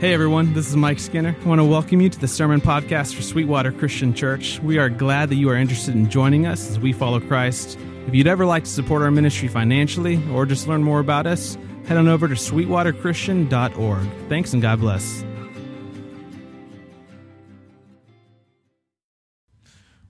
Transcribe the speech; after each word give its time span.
Hey 0.00 0.14
everyone, 0.14 0.52
this 0.54 0.68
is 0.68 0.76
Mike 0.76 1.00
Skinner. 1.00 1.34
I 1.42 1.44
want 1.44 1.58
to 1.58 1.64
welcome 1.64 2.00
you 2.00 2.08
to 2.08 2.20
the 2.20 2.28
Sermon 2.28 2.60
Podcast 2.60 3.16
for 3.16 3.22
Sweetwater 3.22 3.72
Christian 3.72 4.14
Church. 4.14 4.60
We 4.60 4.78
are 4.78 4.88
glad 4.88 5.28
that 5.30 5.34
you 5.34 5.50
are 5.50 5.56
interested 5.56 5.96
in 5.96 6.08
joining 6.08 6.46
us 6.46 6.70
as 6.70 6.78
we 6.78 6.92
follow 6.92 7.18
Christ. 7.18 7.76
If 8.06 8.14
you'd 8.14 8.28
ever 8.28 8.46
like 8.46 8.62
to 8.62 8.70
support 8.70 9.02
our 9.02 9.10
ministry 9.10 9.48
financially 9.48 10.22
or 10.30 10.46
just 10.46 10.68
learn 10.68 10.84
more 10.84 11.00
about 11.00 11.26
us, 11.26 11.58
head 11.86 11.96
on 11.96 12.06
over 12.06 12.28
to 12.28 12.34
sweetwaterchristian.org. 12.36 14.08
Thanks 14.28 14.52
and 14.52 14.62
God 14.62 14.78
bless. 14.78 15.24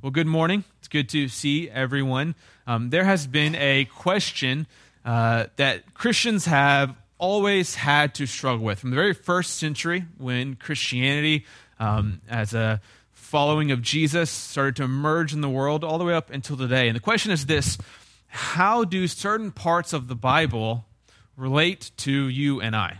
Well, 0.02 0.10
good 0.10 0.26
morning. 0.26 0.64
It's 0.80 0.88
good 0.88 1.08
to 1.08 1.28
see 1.28 1.70
everyone. 1.70 2.34
Um, 2.66 2.90
there 2.90 3.04
has 3.04 3.26
been 3.26 3.54
a 3.54 3.86
question 3.86 4.66
uh, 5.06 5.46
that 5.56 5.94
Christians 5.94 6.44
have 6.44 6.94
always 7.18 7.74
had 7.74 8.14
to 8.14 8.26
struggle 8.26 8.64
with. 8.64 8.78
From 8.78 8.90
the 8.90 8.96
very 8.96 9.14
first 9.14 9.58
century, 9.58 10.04
when 10.16 10.54
Christianity, 10.56 11.44
um, 11.78 12.20
as 12.28 12.54
a 12.54 12.80
following 13.12 13.70
of 13.70 13.82
Jesus, 13.82 14.30
started 14.30 14.76
to 14.76 14.84
emerge 14.84 15.34
in 15.34 15.40
the 15.40 15.48
world, 15.48 15.84
all 15.84 15.98
the 15.98 16.04
way 16.04 16.14
up 16.14 16.30
until 16.30 16.56
today. 16.56 16.88
And 16.88 16.96
the 16.96 17.00
question 17.00 17.32
is 17.32 17.46
this 17.46 17.78
How 18.28 18.84
do 18.84 19.06
certain 19.06 19.50
parts 19.50 19.92
of 19.92 20.08
the 20.08 20.14
Bible 20.16 20.86
relate 21.36 21.90
to 21.98 22.28
you 22.28 22.60
and 22.60 22.74
I? 22.74 22.98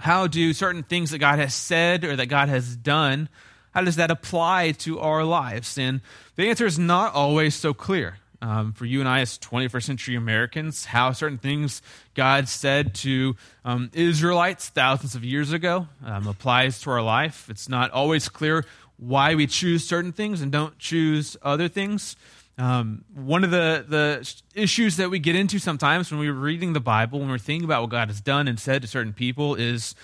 How 0.00 0.26
do 0.26 0.52
certain 0.52 0.82
things 0.82 1.12
that 1.12 1.18
God 1.18 1.38
has 1.38 1.54
said 1.54 2.04
or 2.04 2.16
that 2.16 2.26
God 2.26 2.48
has 2.48 2.76
done, 2.76 3.28
how 3.74 3.82
does 3.82 3.96
that 3.96 4.10
apply 4.10 4.72
to 4.72 5.00
our 5.00 5.24
lives? 5.24 5.78
And 5.78 6.00
the 6.36 6.48
answer 6.48 6.66
is 6.66 6.78
not 6.78 7.14
always 7.14 7.54
so 7.54 7.74
clear 7.74 8.18
um, 8.44 8.74
for 8.74 8.84
you 8.84 9.00
and 9.00 9.08
I 9.08 9.20
as 9.20 9.38
21st 9.38 9.82
century 9.82 10.16
Americans, 10.16 10.84
how 10.84 11.12
certain 11.12 11.38
things 11.38 11.80
God 12.12 12.46
said 12.46 12.94
to 12.96 13.36
um, 13.64 13.90
Israelites 13.94 14.68
thousands 14.68 15.14
of 15.14 15.24
years 15.24 15.52
ago 15.52 15.88
um, 16.04 16.26
applies 16.26 16.78
to 16.82 16.90
our 16.90 17.00
life. 17.00 17.48
It's 17.48 17.70
not 17.70 17.90
always 17.90 18.28
clear 18.28 18.66
why 18.98 19.34
we 19.34 19.46
choose 19.46 19.86
certain 19.88 20.12
things 20.12 20.42
and 20.42 20.52
don't 20.52 20.78
choose 20.78 21.38
other 21.40 21.68
things. 21.68 22.16
Um, 22.58 23.06
one 23.14 23.44
of 23.44 23.50
the, 23.50 23.86
the 23.88 24.34
issues 24.54 24.98
that 24.98 25.08
we 25.08 25.18
get 25.18 25.34
into 25.34 25.58
sometimes 25.58 26.10
when 26.10 26.20
we're 26.20 26.34
reading 26.34 26.74
the 26.74 26.80
Bible, 26.80 27.20
when 27.20 27.30
we're 27.30 27.38
thinking 27.38 27.64
about 27.64 27.80
what 27.80 27.90
God 27.90 28.08
has 28.08 28.20
done 28.20 28.46
and 28.46 28.60
said 28.60 28.82
to 28.82 28.88
certain 28.88 29.14
people, 29.14 29.54
is 29.54 29.94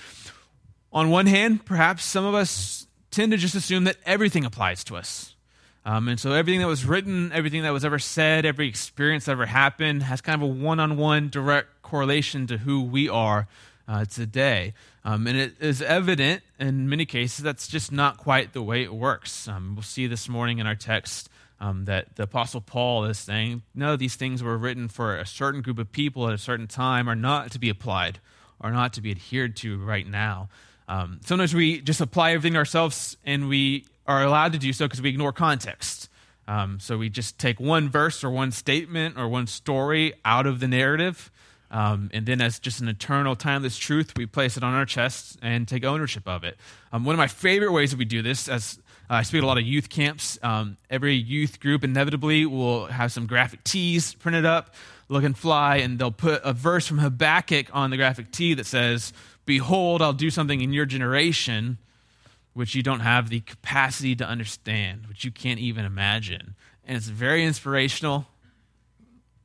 on 0.94 1.10
one 1.10 1.26
hand, 1.26 1.66
perhaps 1.66 2.04
some 2.04 2.24
of 2.24 2.34
us 2.34 2.86
tend 3.10 3.32
to 3.32 3.36
just 3.38 3.54
assume 3.54 3.84
that 3.84 3.98
everything 4.06 4.46
applies 4.46 4.82
to 4.84 4.96
us. 4.96 5.36
Um, 5.84 6.08
and 6.08 6.20
so 6.20 6.32
everything 6.32 6.60
that 6.60 6.66
was 6.66 6.84
written, 6.84 7.32
everything 7.32 7.62
that 7.62 7.72
was 7.72 7.84
ever 7.84 7.98
said, 7.98 8.44
every 8.44 8.68
experience 8.68 9.24
that 9.24 9.32
ever 9.32 9.46
happened 9.46 10.02
has 10.02 10.20
kind 10.20 10.42
of 10.42 10.48
a 10.48 10.52
one 10.52 10.78
on 10.78 10.96
one 10.96 11.30
direct 11.30 11.82
correlation 11.82 12.46
to 12.48 12.58
who 12.58 12.82
we 12.82 13.08
are 13.08 13.48
uh, 13.88 14.04
today. 14.04 14.74
Um, 15.04 15.26
and 15.26 15.36
it 15.36 15.54
is 15.58 15.80
evident 15.80 16.42
in 16.58 16.88
many 16.88 17.06
cases 17.06 17.42
that's 17.42 17.66
just 17.66 17.90
not 17.90 18.18
quite 18.18 18.52
the 18.52 18.62
way 18.62 18.82
it 18.82 18.92
works. 18.92 19.48
Um, 19.48 19.74
we'll 19.74 19.82
see 19.82 20.06
this 20.06 20.28
morning 20.28 20.58
in 20.58 20.66
our 20.66 20.74
text 20.74 21.30
um, 21.60 21.86
that 21.86 22.16
the 22.16 22.24
Apostle 22.24 22.60
Paul 22.60 23.04
is 23.06 23.18
saying, 23.18 23.62
no, 23.74 23.96
these 23.96 24.16
things 24.16 24.42
were 24.42 24.56
written 24.56 24.88
for 24.88 25.16
a 25.16 25.26
certain 25.26 25.62
group 25.62 25.78
of 25.78 25.92
people 25.92 26.28
at 26.28 26.34
a 26.34 26.38
certain 26.38 26.66
time, 26.66 27.08
are 27.08 27.16
not 27.16 27.50
to 27.52 27.58
be 27.58 27.68
applied, 27.68 28.18
are 28.60 28.70
not 28.70 28.92
to 28.94 29.00
be 29.00 29.10
adhered 29.10 29.56
to 29.56 29.78
right 29.78 30.06
now. 30.06 30.48
Um, 30.88 31.20
sometimes 31.24 31.54
we 31.54 31.80
just 31.80 32.00
apply 32.00 32.32
everything 32.32 32.56
ourselves 32.56 33.16
and 33.24 33.48
we 33.48 33.86
are 34.06 34.22
allowed 34.22 34.52
to 34.52 34.58
do 34.58 34.72
so 34.72 34.86
because 34.86 35.02
we 35.02 35.08
ignore 35.08 35.32
context. 35.32 36.08
Um, 36.48 36.80
so 36.80 36.98
we 36.98 37.08
just 37.08 37.38
take 37.38 37.60
one 37.60 37.88
verse 37.88 38.24
or 38.24 38.30
one 38.30 38.50
statement 38.50 39.16
or 39.16 39.28
one 39.28 39.46
story 39.46 40.14
out 40.24 40.46
of 40.46 40.58
the 40.58 40.66
narrative. 40.66 41.30
Um, 41.70 42.10
and 42.12 42.26
then, 42.26 42.40
as 42.40 42.58
just 42.58 42.80
an 42.80 42.88
eternal, 42.88 43.36
timeless 43.36 43.78
truth, 43.78 44.14
we 44.16 44.26
place 44.26 44.56
it 44.56 44.64
on 44.64 44.74
our 44.74 44.84
chests 44.84 45.36
and 45.40 45.68
take 45.68 45.84
ownership 45.84 46.26
of 46.26 46.42
it. 46.42 46.56
Um, 46.92 47.04
one 47.04 47.14
of 47.14 47.18
my 47.18 47.28
favorite 47.28 47.70
ways 47.70 47.92
that 47.92 47.98
we 47.98 48.04
do 48.04 48.22
this, 48.22 48.48
as 48.48 48.80
uh, 49.08 49.14
I 49.14 49.22
speak 49.22 49.38
at 49.38 49.44
a 49.44 49.46
lot 49.46 49.58
of 49.58 49.64
youth 49.64 49.88
camps, 49.88 50.36
um, 50.42 50.76
every 50.90 51.14
youth 51.14 51.60
group 51.60 51.84
inevitably 51.84 52.46
will 52.46 52.86
have 52.86 53.12
some 53.12 53.26
graphic 53.26 53.62
tees 53.62 54.14
printed 54.14 54.44
up, 54.44 54.74
look 55.08 55.22
and 55.22 55.38
fly, 55.38 55.76
and 55.76 56.00
they'll 56.00 56.10
put 56.10 56.42
a 56.42 56.52
verse 56.52 56.88
from 56.88 56.98
Habakkuk 56.98 57.66
on 57.72 57.90
the 57.90 57.96
graphic 57.96 58.32
tee 58.32 58.54
that 58.54 58.66
says, 58.66 59.12
Behold, 59.46 60.02
I'll 60.02 60.12
do 60.12 60.30
something 60.30 60.60
in 60.60 60.72
your 60.72 60.86
generation 60.86 61.78
which 62.54 62.74
you 62.74 62.82
don't 62.82 63.00
have 63.00 63.28
the 63.28 63.40
capacity 63.40 64.16
to 64.16 64.26
understand, 64.26 65.06
which 65.08 65.24
you 65.24 65.30
can't 65.30 65.60
even 65.60 65.84
imagine. 65.84 66.54
And 66.86 66.96
it's 66.96 67.06
very 67.06 67.44
inspirational. 67.44 68.26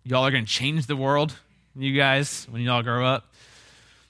Y'all 0.03 0.25
are 0.25 0.31
going 0.31 0.45
to 0.45 0.51
change 0.51 0.87
the 0.87 0.95
world, 0.95 1.35
you 1.75 1.95
guys, 1.95 2.47
when 2.49 2.61
y'all 2.61 2.83
grow 2.83 3.05
up. 3.05 3.33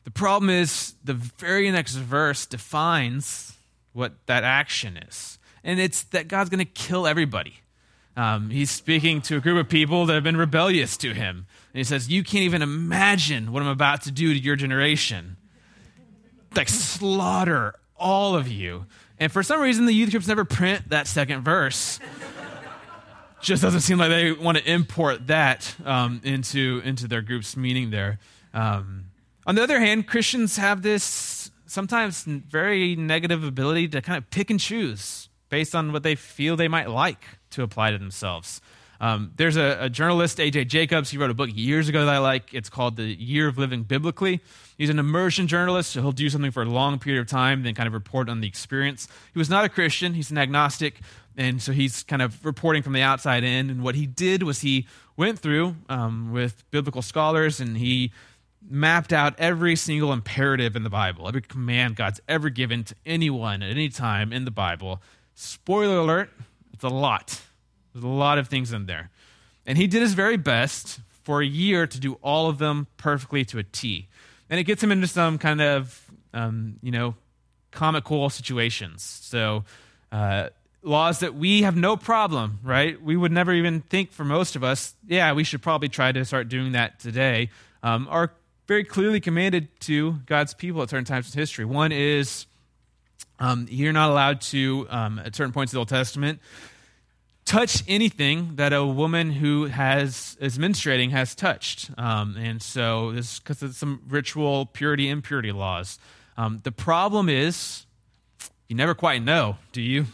The 0.05 0.11
problem 0.11 0.49
is 0.49 0.93
the 1.03 1.13
very 1.13 1.69
next 1.71 1.95
verse 1.95 2.45
defines 2.45 3.53
what 3.93 4.13
that 4.27 4.43
action 4.43 4.97
is. 4.97 5.39
And 5.63 5.79
it's 5.79 6.03
that 6.03 6.27
God's 6.27 6.49
going 6.49 6.59
to 6.59 6.65
kill 6.65 7.07
everybody. 7.07 7.55
Um, 8.15 8.49
he's 8.49 8.71
speaking 8.71 9.21
to 9.23 9.37
a 9.37 9.39
group 9.41 9.59
of 9.59 9.69
people 9.69 10.05
that 10.05 10.13
have 10.13 10.23
been 10.23 10.37
rebellious 10.37 10.95
to 10.97 11.13
him. 11.13 11.47
And 11.73 11.77
he 11.79 11.83
says, 11.83 12.07
You 12.07 12.23
can't 12.23 12.43
even 12.43 12.61
imagine 12.61 13.51
what 13.51 13.61
I'm 13.61 13.67
about 13.67 14.03
to 14.03 14.11
do 14.11 14.33
to 14.33 14.39
your 14.39 14.55
generation. 14.55 15.37
Like 16.55 16.69
slaughter 16.69 17.75
all 17.97 18.35
of 18.35 18.47
you. 18.47 18.85
And 19.19 19.31
for 19.31 19.43
some 19.43 19.61
reason, 19.61 19.85
the 19.85 19.93
youth 19.93 20.11
groups 20.11 20.27
never 20.27 20.45
print 20.45 20.89
that 20.89 21.07
second 21.07 21.43
verse. 21.43 21.99
Just 23.41 23.61
doesn't 23.61 23.81
seem 23.81 23.97
like 23.97 24.09
they 24.09 24.31
want 24.31 24.57
to 24.57 24.71
import 24.71 25.27
that 25.27 25.75
um, 25.85 26.19
into, 26.23 26.81
into 26.83 27.07
their 27.07 27.21
group's 27.21 27.55
meaning 27.55 27.91
there. 27.91 28.19
Um, 28.53 29.05
on 29.45 29.55
the 29.55 29.61
other 29.61 29.79
hand, 29.79 30.07
Christians 30.07 30.57
have 30.57 30.81
this 30.81 31.51
sometimes 31.67 32.23
very 32.23 32.95
negative 32.95 33.43
ability 33.43 33.89
to 33.89 34.01
kind 34.01 34.17
of 34.17 34.29
pick 34.31 34.49
and 34.49 34.59
choose 34.59 35.29
based 35.49 35.75
on 35.75 35.91
what 35.93 36.03
they 36.03 36.15
feel 36.15 36.55
they 36.55 36.67
might 36.67 36.89
like 36.89 37.23
to 37.51 37.63
apply 37.63 37.91
to 37.91 37.97
themselves. 37.97 38.61
Um, 39.01 39.31
there's 39.35 39.57
a, 39.57 39.77
a, 39.81 39.89
journalist, 39.89 40.39
A.J. 40.39 40.65
Jacobs. 40.65 41.09
He 41.09 41.17
wrote 41.17 41.29
a 41.29 41.33
book 41.33 41.49
years 41.53 41.89
ago 41.89 42.05
that 42.05 42.13
I 42.13 42.19
like. 42.19 42.53
It's 42.53 42.69
called 42.69 42.95
The 42.95 43.03
Year 43.03 43.47
of 43.47 43.57
Living 43.57 43.83
Biblically. 43.83 44.41
He's 44.77 44.89
an 44.89 44.99
immersion 44.99 45.47
journalist, 45.47 45.91
so 45.91 46.01
he'll 46.01 46.11
do 46.11 46.29
something 46.29 46.51
for 46.51 46.63
a 46.63 46.65
long 46.65 46.99
period 46.99 47.21
of 47.21 47.27
time, 47.27 47.63
then 47.63 47.75
kind 47.75 47.87
of 47.87 47.93
report 47.93 48.29
on 48.29 48.41
the 48.41 48.47
experience. 48.47 49.07
He 49.33 49.39
was 49.39 49.49
not 49.49 49.65
a 49.65 49.69
Christian, 49.69 50.13
he's 50.13 50.31
an 50.31 50.37
agnostic, 50.37 50.99
and 51.37 51.61
so 51.61 51.71
he's 51.71 52.03
kind 52.03 52.21
of 52.21 52.45
reporting 52.45 52.83
from 52.83 52.93
the 52.93 53.01
outside 53.01 53.43
in. 53.43 53.69
And 53.69 53.83
what 53.83 53.95
he 53.95 54.05
did 54.05 54.43
was 54.43 54.61
he 54.61 54.87
went 55.17 55.39
through 55.39 55.75
um, 55.89 56.31
with 56.31 56.63
biblical 56.71 57.01
scholars 57.01 57.59
and 57.59 57.77
he 57.77 58.11
mapped 58.67 59.13
out 59.13 59.35
every 59.37 59.75
single 59.75 60.11
imperative 60.11 60.75
in 60.75 60.83
the 60.83 60.89
Bible, 60.89 61.27
every 61.27 61.41
command 61.41 61.95
God's 61.95 62.19
ever 62.27 62.49
given 62.49 62.83
to 62.85 62.95
anyone 63.05 63.61
at 63.61 63.69
any 63.69 63.89
time 63.89 64.33
in 64.33 64.45
the 64.45 64.51
Bible. 64.51 65.01
Spoiler 65.35 65.97
alert, 65.97 66.31
it's 66.73 66.83
a 66.83 66.89
lot. 66.89 67.41
There's 67.95 68.03
a 68.03 68.07
lot 68.07 68.37
of 68.37 68.49
things 68.49 68.73
in 68.73 68.87
there. 68.87 69.09
And 69.65 69.77
he 69.77 69.87
did 69.87 70.01
his 70.01 70.13
very 70.13 70.35
best 70.35 70.99
for 71.23 71.41
a 71.41 71.45
year 71.45 71.87
to 71.87 71.97
do 71.97 72.19
all 72.21 72.49
of 72.49 72.57
them 72.57 72.87
perfectly 72.97 73.45
to 73.45 73.57
a 73.57 73.63
T. 73.63 74.09
And 74.49 74.59
it 74.59 74.65
gets 74.65 74.83
him 74.83 74.91
into 74.91 75.07
some 75.07 75.37
kind 75.37 75.61
of, 75.61 76.11
um, 76.33 76.75
you 76.83 76.91
know, 76.91 77.15
comical 77.71 78.29
situations. 78.29 79.01
So, 79.01 79.63
uh, 80.11 80.49
laws 80.83 81.19
that 81.19 81.35
we 81.35 81.61
have 81.61 81.77
no 81.77 81.95
problem, 81.95 82.59
right? 82.63 83.01
We 83.01 83.15
would 83.15 83.31
never 83.31 83.53
even 83.53 83.79
think 83.79 84.11
for 84.11 84.25
most 84.25 84.57
of 84.57 84.63
us, 84.63 84.93
yeah, 85.07 85.31
we 85.31 85.45
should 85.45 85.61
probably 85.61 85.87
try 85.87 86.11
to 86.11 86.25
start 86.25 86.49
doing 86.49 86.73
that 86.73 86.99
today, 86.99 87.49
um, 87.81 88.07
are 88.11 88.33
very 88.67 88.83
clearly 88.83 89.21
commanded 89.21 89.67
to 89.79 90.17
God's 90.25 90.53
people 90.53 90.81
at 90.81 90.89
certain 90.89 91.05
times 91.05 91.33
in 91.33 91.39
history. 91.39 91.63
One 91.63 91.93
is 91.93 92.45
um, 93.39 93.67
you're 93.69 93.93
not 93.93 94.09
allowed 94.09 94.41
to, 94.41 94.85
um, 94.89 95.17
at 95.17 95.33
certain 95.33 95.53
points 95.53 95.71
of 95.71 95.75
the 95.75 95.79
Old 95.79 95.89
Testament, 95.89 96.39
touch 97.45 97.83
anything 97.87 98.55
that 98.55 98.73
a 98.73 98.83
woman 98.83 99.31
who 99.31 99.65
has 99.65 100.35
is 100.39 100.57
menstruating 100.57 101.11
has 101.11 101.35
touched. 101.35 101.91
Um, 101.97 102.35
and 102.37 102.61
so 102.61 103.11
this 103.11 103.39
because 103.39 103.61
of 103.61 103.75
some 103.75 104.01
ritual 104.07 104.65
purity 104.65 105.09
impurity 105.09 105.51
laws. 105.51 105.99
Um, 106.37 106.59
the 106.63 106.71
problem 106.71 107.29
is 107.29 107.85
you 108.67 108.75
never 108.75 108.95
quite 108.95 109.23
know, 109.23 109.57
do 109.71 109.81
you? 109.81 110.05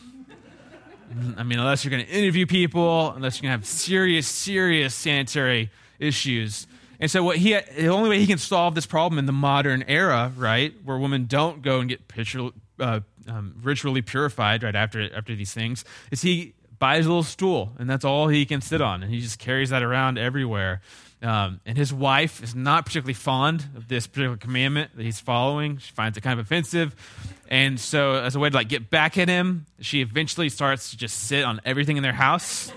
I 1.38 1.44
mean, 1.44 1.57
unless 1.57 1.83
you're 1.83 1.92
going 1.92 2.06
to 2.06 2.12
interview 2.12 2.45
people, 2.45 3.12
unless 3.12 3.38
you're 3.38 3.50
going 3.50 3.60
to 3.60 3.63
have 3.63 3.66
serious, 3.66 4.27
serious 4.27 4.94
sanitary 4.94 5.72
issues. 6.00 6.68
And 7.00 7.10
so, 7.10 7.24
what 7.24 7.38
he 7.38 7.54
the 7.54 7.88
only 7.88 8.10
way 8.10 8.19
he 8.19 8.27
can 8.27 8.38
solve 8.38 8.75
this 8.75 8.86
problem 8.86 9.18
in 9.18 9.25
the 9.25 9.31
modern 9.31 9.84
era, 9.88 10.31
right, 10.38 10.74
where 10.84 10.98
women 10.98 11.25
don't 11.25 11.63
go 11.63 11.80
and 11.80 11.89
get 11.89 12.07
picture, 12.07 12.50
uh, 12.80 13.00
um, 13.27 13.56
ritually 13.63 14.04
purified 14.04 14.62
right 14.62 14.75
after 14.75 15.12
after 15.16 15.36
these 15.36 15.51
things, 15.51 15.84
is 16.12 16.22
he 16.22 16.54
buys 16.81 17.06
a 17.06 17.10
little 17.10 17.22
stool, 17.22 17.72
and 17.78 17.88
that's 17.88 18.04
all 18.04 18.28
he 18.28 18.44
can 18.44 18.60
sit 18.60 18.81
on, 18.81 19.04
and 19.04 19.13
he 19.13 19.22
just 19.22 19.38
carries 19.38 19.69
that 19.69 19.83
around 19.83 20.18
everywhere. 20.18 20.81
Um, 21.22 21.62
and 21.63 21.78
his 21.78 21.94
wife 21.94 22.42
is 22.42 22.56
not 22.56 22.88
particularly 22.88 23.13
fond 23.13 23.68
of 23.78 23.88
this 23.88 24.07
particular 24.07 24.36
commandment 24.36 24.89
that 24.95 25.04
he's 25.04 25.19
following. 25.19 25.78
She 25.78 25.92
finds 25.94 26.18
it 26.18 26.22
kind 26.22 26.39
of 26.39 26.44
offensive, 26.44 26.95
and 27.48 27.80
so 27.80 28.16
as 28.16 28.36
a 28.36 28.39
way 28.39 28.50
to 28.50 28.56
like 28.56 28.68
get 28.68 28.89
back 28.89 29.19
at 29.19 29.30
him, 29.30 29.68
she 29.80 30.01
eventually 30.01 30.50
starts 30.50 30.89
to 30.89 30.98
just 30.98 31.19
sit 31.19 31.44
on 31.44 31.62
everything 31.66 31.98
in 31.98 32.04
their 32.04 32.13
house. 32.13 32.74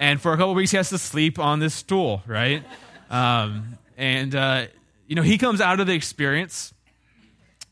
and 0.00 0.18
for 0.18 0.32
a 0.32 0.38
couple 0.38 0.54
weeks, 0.54 0.70
he 0.70 0.78
has 0.78 0.88
to 0.88 0.98
sleep 0.98 1.38
on 1.38 1.60
this 1.60 1.74
stool, 1.74 2.22
right? 2.26 2.64
Um, 3.10 3.76
and 3.98 4.34
uh, 4.34 4.68
you 5.06 5.16
know, 5.16 5.22
he 5.22 5.36
comes 5.36 5.60
out 5.60 5.80
of 5.80 5.86
the 5.86 5.92
experience 5.92 6.72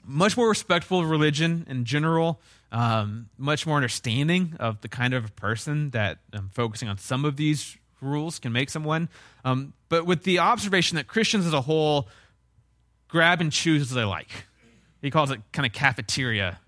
much 0.07 0.37
more 0.37 0.51
respectful 0.51 1.01
of 1.01 1.09
religion 1.09 1.67
in 1.67 1.87
general, 1.87 2.41
um, 2.75 3.31
much 3.39 3.67
more 3.67 3.77
understanding 3.77 4.55
of 4.61 4.83
the 4.83 4.89
kind 4.89 5.15
of 5.15 5.35
person 5.37 5.91
that 5.91 6.19
um, 6.35 6.51
focusing 6.53 6.89
on 6.89 6.99
some 6.99 7.25
of 7.25 7.37
these 7.37 7.79
rules 8.03 8.39
can 8.39 8.53
make 8.53 8.69
someone. 8.69 9.09
Um, 9.45 9.73
but 9.89 10.05
with 10.05 10.25
the 10.25 10.41
observation 10.41 10.97
that 10.97 11.07
Christians 11.07 11.47
as 11.47 11.55
a 11.55 11.63
whole 11.63 12.09
grab 13.15 13.41
and 13.41 13.53
choose 13.53 13.81
as 13.81 13.91
they 13.91 14.03
like. 14.03 14.29
He 15.01 15.09
calls 15.09 15.31
it 15.31 15.41
kind 15.53 15.65
of 15.65 15.73
cafeteria 15.73 16.59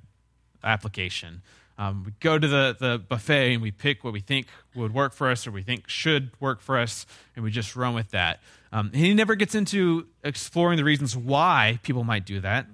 application. 0.63 1.43
Um, 1.77 2.05
we 2.05 2.13
go 2.21 2.39
to 2.39 2.47
the, 2.47 2.77
the 2.79 2.99
buffet 2.99 3.55
and 3.55 3.63
we 3.63 3.73
pick 3.73 4.05
what 4.05 4.13
we 4.13 4.21
think 4.21 4.47
would 4.77 4.95
work 4.95 5.13
for 5.13 5.29
us 5.29 5.45
or 5.49 5.51
we 5.51 5.63
think 5.63 5.89
should 5.89 6.31
work 6.41 6.61
for 6.61 6.79
us, 6.79 7.05
and 7.35 7.45
we 7.45 7.51
just 7.51 7.75
run 7.75 7.95
with 7.95 8.13
that. 8.13 8.41
Um, 8.71 8.93
he 8.93 9.13
never 9.13 9.35
gets 9.35 9.57
into 9.57 10.07
exploring 10.23 10.77
the 10.77 10.85
reasons 10.85 11.17
why 11.17 11.81
people 11.83 12.05
might 12.05 12.25
do 12.25 12.39
that. 12.41 12.67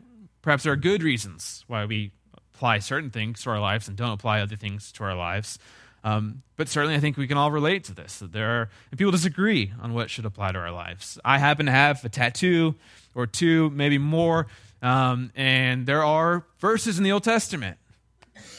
Perhaps 0.42 0.64
there 0.64 0.72
are 0.74 0.76
good 0.76 1.02
reasons 1.02 1.64
why 1.66 1.86
we 1.86 2.12
apply 2.54 2.78
certain 2.78 3.10
things 3.10 3.42
to 3.42 3.50
our 3.50 3.60
lives 3.60 3.88
and 3.88 3.96
don't 3.96 4.12
apply 4.12 4.40
other 4.40 4.56
things 4.56 4.92
to 4.92 5.04
our 5.04 5.14
lives. 5.14 5.58
Um, 6.04 6.42
but 6.56 6.68
certainly, 6.68 6.96
I 6.96 7.00
think 7.00 7.16
we 7.16 7.26
can 7.28 7.36
all 7.36 7.50
relate 7.50 7.84
to 7.84 7.94
this. 7.94 8.18
That 8.18 8.32
there 8.32 8.50
are 8.50 8.70
and 8.90 8.98
people 8.98 9.12
disagree 9.12 9.72
on 9.80 9.94
what 9.94 10.10
should 10.10 10.26
apply 10.26 10.52
to 10.52 10.58
our 10.58 10.72
lives. 10.72 11.18
I 11.24 11.38
happen 11.38 11.66
to 11.66 11.72
have 11.72 12.04
a 12.04 12.08
tattoo 12.08 12.74
or 13.14 13.26
two, 13.26 13.70
maybe 13.70 13.98
more, 13.98 14.48
um, 14.80 15.30
and 15.36 15.86
there 15.86 16.02
are 16.02 16.44
verses 16.58 16.98
in 16.98 17.04
the 17.04 17.12
Old 17.12 17.24
Testament 17.24 17.78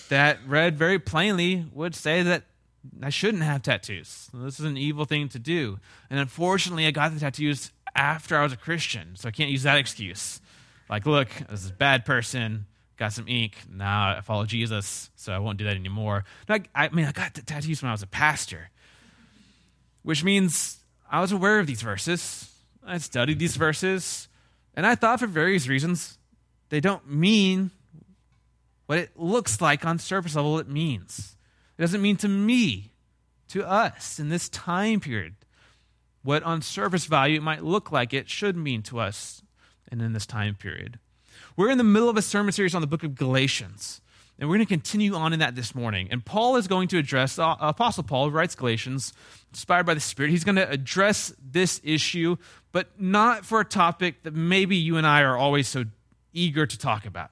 that 0.10 0.40
read 0.48 0.78
very 0.78 1.00
plainly 1.00 1.66
would 1.74 1.96
say 1.96 2.22
that 2.24 2.44
I 3.02 3.10
shouldn't 3.10 3.44
have 3.44 3.62
tattoos. 3.62 4.30
This 4.34 4.60
is 4.60 4.66
an 4.66 4.78
evil 4.78 5.06
thing 5.06 5.30
to 5.30 5.40
do. 5.40 5.80
And 6.10 6.20
unfortunately, 6.20 6.86
I 6.86 6.92
got 6.92 7.14
the 7.14 7.20
tattoos 7.20 7.72
after 7.96 8.38
I 8.38 8.44
was 8.44 8.54
a 8.54 8.58
Christian, 8.58 9.16
so 9.16 9.28
I 9.28 9.32
can't 9.32 9.50
use 9.50 9.64
that 9.64 9.78
excuse. 9.78 10.40
Like, 10.90 11.06
look, 11.06 11.30
this 11.50 11.64
is 11.64 11.70
a 11.70 11.74
bad 11.74 12.06
person 12.06 12.66
got 12.98 13.14
some 13.14 13.28
ink. 13.28 13.58
Now 13.70 14.18
I 14.18 14.22
follow 14.22 14.46
Jesus, 14.46 15.10
so 15.16 15.34
I 15.34 15.40
won't 15.40 15.58
do 15.58 15.66
that 15.66 15.76
anymore. 15.76 16.26
I, 16.48 16.62
I 16.76 16.90
mean, 16.90 17.06
I 17.06 17.12
got 17.12 17.34
tattoos 17.34 17.82
when 17.82 17.90
I 17.90 17.94
was 17.94 18.04
a 18.04 18.08
pastor, 18.08 18.70
which 20.04 20.24
means 20.24 20.80
I 21.10 21.22
was 21.22 21.32
aware 21.32 21.60
of 21.60 21.68
these 21.68 21.82
verses. 21.82 22.50
I 22.86 22.98
studied 22.98 23.40
these 23.40 23.56
verses, 23.56 24.28
and 24.76 24.86
I 24.86 24.96
thought 24.96 25.20
for 25.20 25.28
various 25.28 25.68
reasons 25.68 26.18
they 26.70 26.80
don't 26.80 27.10
mean 27.10 27.72
what 28.86 28.98
it 28.98 29.12
looks 29.16 29.62
like 29.62 29.86
on 29.86 30.00
surface 30.00 30.36
level 30.36 30.60
it 30.60 30.68
means. 30.68 31.36
It 31.78 31.82
doesn't 31.82 32.02
mean 32.02 32.18
to 32.18 32.28
me, 32.28 32.92
to 33.50 33.68
us 33.68 34.20
in 34.20 34.30
this 34.30 34.50
time 34.50 35.00
period, 35.00 35.36
what 36.24 36.44
on 36.44 36.62
surface 36.62 37.06
value 37.06 37.38
it 37.38 37.44
might 37.44 37.64
look 37.64 37.92
like 37.92 38.14
it 38.14 38.30
should 38.30 38.56
mean 38.56 38.82
to 38.84 39.00
us 39.00 39.42
and 39.92 40.02
in 40.02 40.14
this 40.14 40.26
time 40.26 40.56
period. 40.56 41.00
We're 41.56 41.70
in 41.70 41.78
the 41.78 41.84
middle 41.84 42.10
of 42.10 42.18
a 42.18 42.22
sermon 42.22 42.52
series 42.52 42.74
on 42.74 42.82
the 42.82 42.88
book 42.88 43.04
of 43.04 43.16
Galatians. 43.16 44.02
And 44.40 44.50
we're 44.50 44.56
going 44.56 44.66
to 44.66 44.74
continue 44.74 45.14
on 45.14 45.34
in 45.34 45.40
that 45.40 45.54
this 45.54 45.76
morning. 45.76 46.08
And 46.10 46.26
Paul 46.26 46.56
is 46.56 46.68
going 46.68 46.88
to 46.90 46.98
address, 46.98 47.38
uh, 47.38 47.56
Apostle 47.60 48.04
Paul, 48.04 48.32
writes 48.32 48.56
Galatians, 48.56 49.14
inspired 49.52 49.86
by 49.86 49.94
the 49.94 50.00
Spirit, 50.00 50.32
he's 50.32 50.44
going 50.44 50.56
to 50.56 50.68
address 50.68 51.32
this 51.40 51.80
issue, 51.84 52.38
but 52.72 53.00
not 53.00 53.46
for 53.46 53.60
a 53.60 53.66
topic 53.66 54.24
that 54.24 54.34
maybe 54.34 54.76
you 54.76 54.98
and 54.98 55.06
I 55.06 55.22
are 55.22 55.38
always 55.38 55.68
so 55.68 55.86
eager 56.34 56.66
to 56.66 56.78
talk 56.78 57.06
about. 57.06 57.30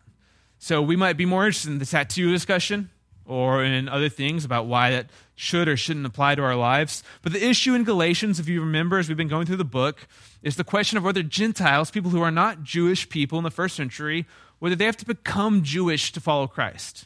So 0.59 0.81
we 0.83 0.95
might 0.95 1.17
be 1.17 1.25
more 1.25 1.47
interested 1.47 1.71
in 1.71 1.79
the 1.79 1.85
tattoo 1.87 2.31
discussion 2.31 2.91
or 3.31 3.63
in 3.63 3.87
other 3.87 4.09
things 4.09 4.43
about 4.43 4.65
why 4.65 4.91
that 4.91 5.09
should 5.35 5.69
or 5.69 5.77
shouldn't 5.77 6.05
apply 6.05 6.35
to 6.35 6.43
our 6.43 6.55
lives. 6.55 7.01
But 7.21 7.31
the 7.31 7.43
issue 7.43 7.73
in 7.73 7.85
Galatians, 7.85 8.39
if 8.39 8.49
you 8.49 8.59
remember, 8.59 8.99
as 8.99 9.07
we've 9.07 9.17
been 9.17 9.29
going 9.29 9.45
through 9.45 9.55
the 9.55 9.63
book, 9.63 10.05
is 10.43 10.57
the 10.57 10.65
question 10.65 10.97
of 10.97 11.03
whether 11.03 11.23
Gentiles, 11.23 11.91
people 11.91 12.11
who 12.11 12.21
are 12.21 12.31
not 12.31 12.63
Jewish 12.63 13.07
people 13.07 13.37
in 13.37 13.45
the 13.45 13.49
first 13.49 13.75
century, 13.75 14.25
whether 14.59 14.75
they 14.75 14.85
have 14.85 14.97
to 14.97 15.05
become 15.05 15.63
Jewish 15.63 16.11
to 16.11 16.19
follow 16.19 16.45
Christ. 16.45 17.05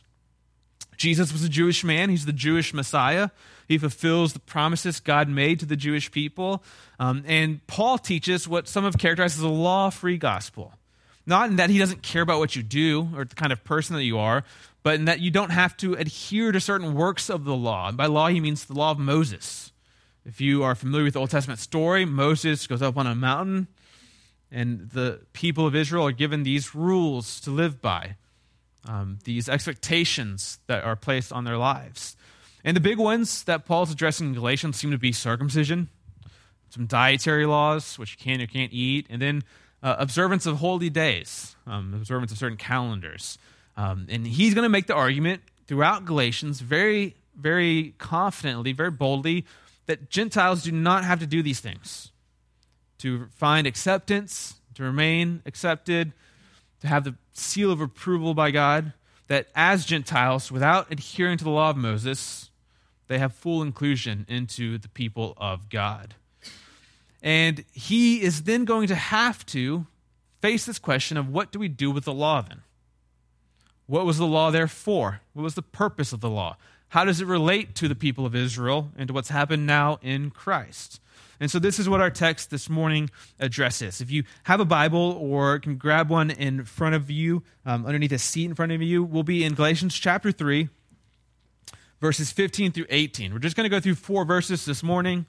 Jesus 0.97 1.31
was 1.31 1.43
a 1.43 1.49
Jewish 1.49 1.83
man, 1.83 2.09
he's 2.09 2.25
the 2.25 2.33
Jewish 2.33 2.73
Messiah. 2.73 3.29
He 3.67 3.77
fulfills 3.77 4.33
the 4.33 4.39
promises 4.39 4.99
God 4.99 5.27
made 5.27 5.59
to 5.59 5.65
the 5.65 5.75
Jewish 5.75 6.11
people. 6.11 6.63
Um, 6.99 7.23
and 7.27 7.65
Paul 7.67 7.97
teaches 7.97 8.47
what 8.47 8.67
some 8.67 8.83
have 8.83 8.97
characterized 8.97 9.37
as 9.37 9.43
a 9.43 9.49
law 9.49 9.89
free 9.89 10.17
gospel. 10.17 10.73
Not 11.25 11.49
in 11.49 11.55
that 11.55 11.69
he 11.69 11.79
doesn't 11.79 12.03
care 12.03 12.21
about 12.21 12.39
what 12.39 12.55
you 12.55 12.63
do 12.63 13.09
or 13.15 13.25
the 13.25 13.35
kind 13.35 13.51
of 13.51 13.63
person 13.63 13.95
that 13.95 14.03
you 14.03 14.19
are, 14.19 14.43
but 14.83 14.95
in 14.95 15.05
that 15.05 15.19
you 15.19 15.31
don't 15.31 15.49
have 15.49 15.75
to 15.77 15.95
adhere 15.95 16.51
to 16.51 16.59
certain 16.59 16.93
works 16.93 17.29
of 17.29 17.43
the 17.43 17.55
law. 17.55 17.87
And 17.87 17.97
by 17.97 18.05
law, 18.05 18.27
he 18.27 18.39
means 18.39 18.65
the 18.65 18.73
law 18.73 18.91
of 18.91 18.99
Moses. 18.99 19.71
If 20.25 20.39
you 20.39 20.63
are 20.63 20.75
familiar 20.75 21.05
with 21.05 21.13
the 21.13 21.19
Old 21.19 21.31
Testament 21.31 21.59
story, 21.59 22.05
Moses 22.05 22.67
goes 22.67 22.81
up 22.81 22.97
on 22.97 23.07
a 23.07 23.15
mountain, 23.15 23.67
and 24.51 24.89
the 24.91 25.21
people 25.33 25.65
of 25.65 25.75
Israel 25.75 26.05
are 26.05 26.11
given 26.11 26.43
these 26.43 26.75
rules 26.75 27.39
to 27.41 27.51
live 27.51 27.81
by, 27.81 28.15
um, 28.87 29.19
these 29.23 29.49
expectations 29.49 30.59
that 30.67 30.83
are 30.83 30.95
placed 30.95 31.31
on 31.33 31.43
their 31.43 31.57
lives. 31.57 32.15
And 32.63 32.75
the 32.75 32.81
big 32.81 32.97
ones 32.97 33.43
that 33.43 33.65
Paul's 33.65 33.91
addressing 33.91 34.27
in 34.27 34.33
Galatians 34.33 34.77
seem 34.77 34.91
to 34.91 34.97
be 34.97 35.11
circumcision, 35.11 35.89
some 36.69 36.87
dietary 36.87 37.45
laws, 37.45 37.99
which 37.99 38.11
you 38.11 38.17
can 38.17 38.41
or 38.41 38.47
can't 38.47 38.73
eat, 38.73 39.05
and 39.09 39.21
then 39.21 39.43
uh, 39.85 39.95
observance 39.99 40.47
of 40.47 40.57
holy 40.57 40.89
days, 40.89 41.55
um, 41.67 41.93
observance 41.93 42.31
of 42.31 42.39
certain 42.39 42.57
calendars. 42.57 43.37
Um, 43.77 44.07
and 44.09 44.25
he's 44.25 44.55
going 44.55 44.63
to 44.63 44.69
make 44.69 44.87
the 44.87 44.95
argument 44.95 45.43
throughout 45.67 46.05
Galatians 46.05 46.59
very, 46.59 47.15
very 47.39 47.93
confidently, 47.99 48.73
very 48.73 48.89
boldly, 48.89 49.45
that 49.85 50.09
Gentiles 50.09 50.63
do 50.63 50.71
not 50.71 51.03
have 51.03 51.19
to 51.19 51.27
do 51.27 51.43
these 51.43 51.59
things 51.59 52.11
to 52.97 53.27
find 53.35 53.67
acceptance, 53.67 54.55
to 54.73 54.81
remain 54.81 55.43
accepted, 55.45 56.13
to 56.81 56.87
have 56.87 57.03
the 57.03 57.13
seal 57.33 57.71
of 57.71 57.79
approval 57.79 58.33
by 58.33 58.49
God. 58.49 58.91
That 59.27 59.49
as 59.55 59.85
Gentiles, 59.85 60.51
without 60.51 60.91
adhering 60.91 61.37
to 61.37 61.43
the 61.43 61.51
law 61.51 61.69
of 61.69 61.77
Moses, 61.77 62.49
they 63.07 63.19
have 63.19 63.33
full 63.33 63.61
inclusion 63.61 64.25
into 64.27 64.79
the 64.79 64.89
people 64.89 65.35
of 65.37 65.69
God. 65.69 66.15
And 67.25 67.65
he 67.73 68.21
is 68.21 68.43
then 68.43 68.65
going 68.65 68.87
to 68.87 68.95
have 68.95 69.43
to 69.47 69.87
face 70.41 70.67
this 70.67 70.77
question 70.77 71.17
of 71.17 71.27
what 71.27 71.51
do 71.51 71.57
we 71.57 71.67
do 71.67 71.89
with 71.89 72.05
the 72.05 72.13
law 72.13 72.43
then? 72.43 72.61
What 73.87 74.05
was 74.05 74.19
the 74.19 74.27
law 74.27 74.51
there 74.51 74.67
for? 74.67 75.21
What 75.33 75.41
was 75.41 75.55
the 75.55 75.63
purpose 75.63 76.13
of 76.13 76.21
the 76.21 76.29
law? 76.29 76.55
How 76.89 77.03
does 77.03 77.21
it 77.21 77.25
relate 77.25 77.73
to 77.75 77.87
the 77.87 77.95
people 77.95 78.27
of 78.27 78.35
Israel 78.35 78.91
and 78.95 79.07
to 79.07 79.13
what's 79.13 79.29
happened 79.29 79.65
now 79.65 79.97
in 80.03 80.29
Christ? 80.29 81.01
And 81.39 81.49
so, 81.49 81.57
this 81.57 81.79
is 81.79 81.89
what 81.89 81.99
our 81.99 82.11
text 82.11 82.51
this 82.51 82.69
morning 82.69 83.09
addresses. 83.39 84.01
If 84.01 84.11
you 84.11 84.23
have 84.43 84.59
a 84.59 84.65
Bible 84.65 85.17
or 85.19 85.57
can 85.57 85.77
grab 85.77 86.09
one 86.09 86.29
in 86.29 86.63
front 86.63 86.93
of 86.93 87.09
you, 87.09 87.41
um, 87.65 87.87
underneath 87.87 88.11
a 88.11 88.19
seat 88.19 88.45
in 88.45 88.53
front 88.53 88.71
of 88.71 88.83
you, 88.83 89.03
we'll 89.03 89.23
be 89.23 89.43
in 89.43 89.55
Galatians 89.55 89.95
chapter 89.95 90.31
3, 90.31 90.69
verses 91.99 92.31
15 92.31 92.71
through 92.71 92.85
18. 92.89 93.33
We're 93.33 93.39
just 93.39 93.55
going 93.55 93.65
to 93.65 93.69
go 93.69 93.79
through 93.79 93.95
four 93.95 94.25
verses 94.25 94.63
this 94.63 94.83
morning. 94.83 95.25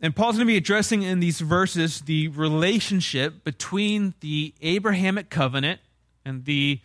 And 0.00 0.14
Paul's 0.14 0.36
going 0.36 0.46
to 0.46 0.52
be 0.52 0.56
addressing 0.58 1.02
in 1.02 1.20
these 1.20 1.40
verses 1.40 2.02
the 2.02 2.28
relationship 2.28 3.44
between 3.44 4.14
the 4.20 4.54
Abrahamic 4.60 5.30
covenant 5.30 5.80
and 6.24 6.44
the 6.44 6.80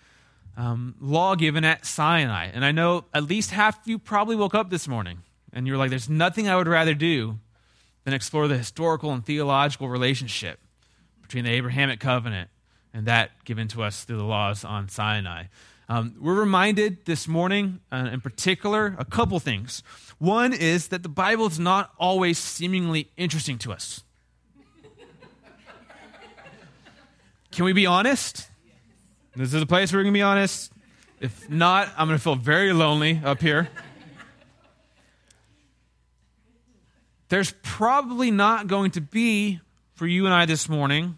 um, 0.56 0.96
law 1.00 1.36
given 1.36 1.66
at 1.66 1.86
Sinai. 1.86 2.46
And 2.54 2.64
I 2.64 2.72
know 2.72 3.06
at 3.14 3.24
least 3.24 3.52
half 3.52 3.82
of 3.82 3.88
you 3.88 4.00
probably 4.00 4.36
woke 4.36 4.56
up 4.56 4.70
this 4.70 4.88
morning 4.88 5.20
and 5.52 5.68
you're 5.68 5.78
like, 5.78 5.90
there's 5.90 6.10
nothing 6.10 6.48
I 6.48 6.56
would 6.56 6.68
rather 6.68 6.94
do 6.94 7.40
than 8.04 8.14
explore 8.14 8.48
the 8.48 8.58
historical 8.58 9.12
and 9.12 9.26
theological 9.26 9.90
relationship 9.90 10.60
between 11.22 11.44
the 11.44 11.52
Abrahamic 11.52 12.00
covenant 12.00 12.50
and 12.94 13.06
that 13.06 13.32
given 13.46 13.68
to 13.70 13.84
us 13.84 14.04
through 14.04 14.18
the 14.18 14.24
laws 14.24 14.64
on 14.64 14.90
Sinai. 14.90 15.46
Um, 15.92 16.16
we're 16.22 16.40
reminded 16.40 17.04
this 17.04 17.28
morning, 17.28 17.82
uh, 17.92 18.08
in 18.14 18.22
particular, 18.22 18.96
a 18.98 19.04
couple 19.04 19.38
things. 19.42 19.84
One 20.20 20.54
is 20.54 20.88
that 20.88 21.04
the 21.04 21.10
Bible 21.10 21.48
is 21.48 21.60
not 21.60 21.92
always 22.00 22.38
seemingly 22.38 23.12
interesting 23.18 23.58
to 23.58 23.74
us. 23.74 24.02
Can 27.52 27.66
we 27.66 27.74
be 27.74 27.86
honest? 27.86 28.48
This 29.36 29.54
is 29.54 29.62
a 29.62 29.66
place 29.66 29.92
where 29.92 30.00
we're 30.00 30.04
going 30.06 30.14
to 30.14 30.18
be 30.18 30.22
honest. 30.22 30.72
If 31.20 31.50
not, 31.50 31.90
I'm 31.98 32.08
going 32.08 32.18
to 32.18 32.24
feel 32.24 32.36
very 32.36 32.72
lonely 32.72 33.20
up 33.22 33.42
here. 33.42 33.68
There's 37.28 37.54
probably 37.64 38.32
not 38.32 38.68
going 38.68 38.92
to 38.92 39.02
be, 39.02 39.60
for 39.96 40.08
you 40.08 40.24
and 40.24 40.34
I 40.34 40.46
this 40.46 40.70
morning, 40.70 41.18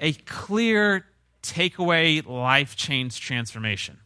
a 0.00 0.14
clear 0.14 1.04
takeaway 1.42 2.24
life 2.26 2.76
change 2.76 3.20
transformation. 3.20 3.98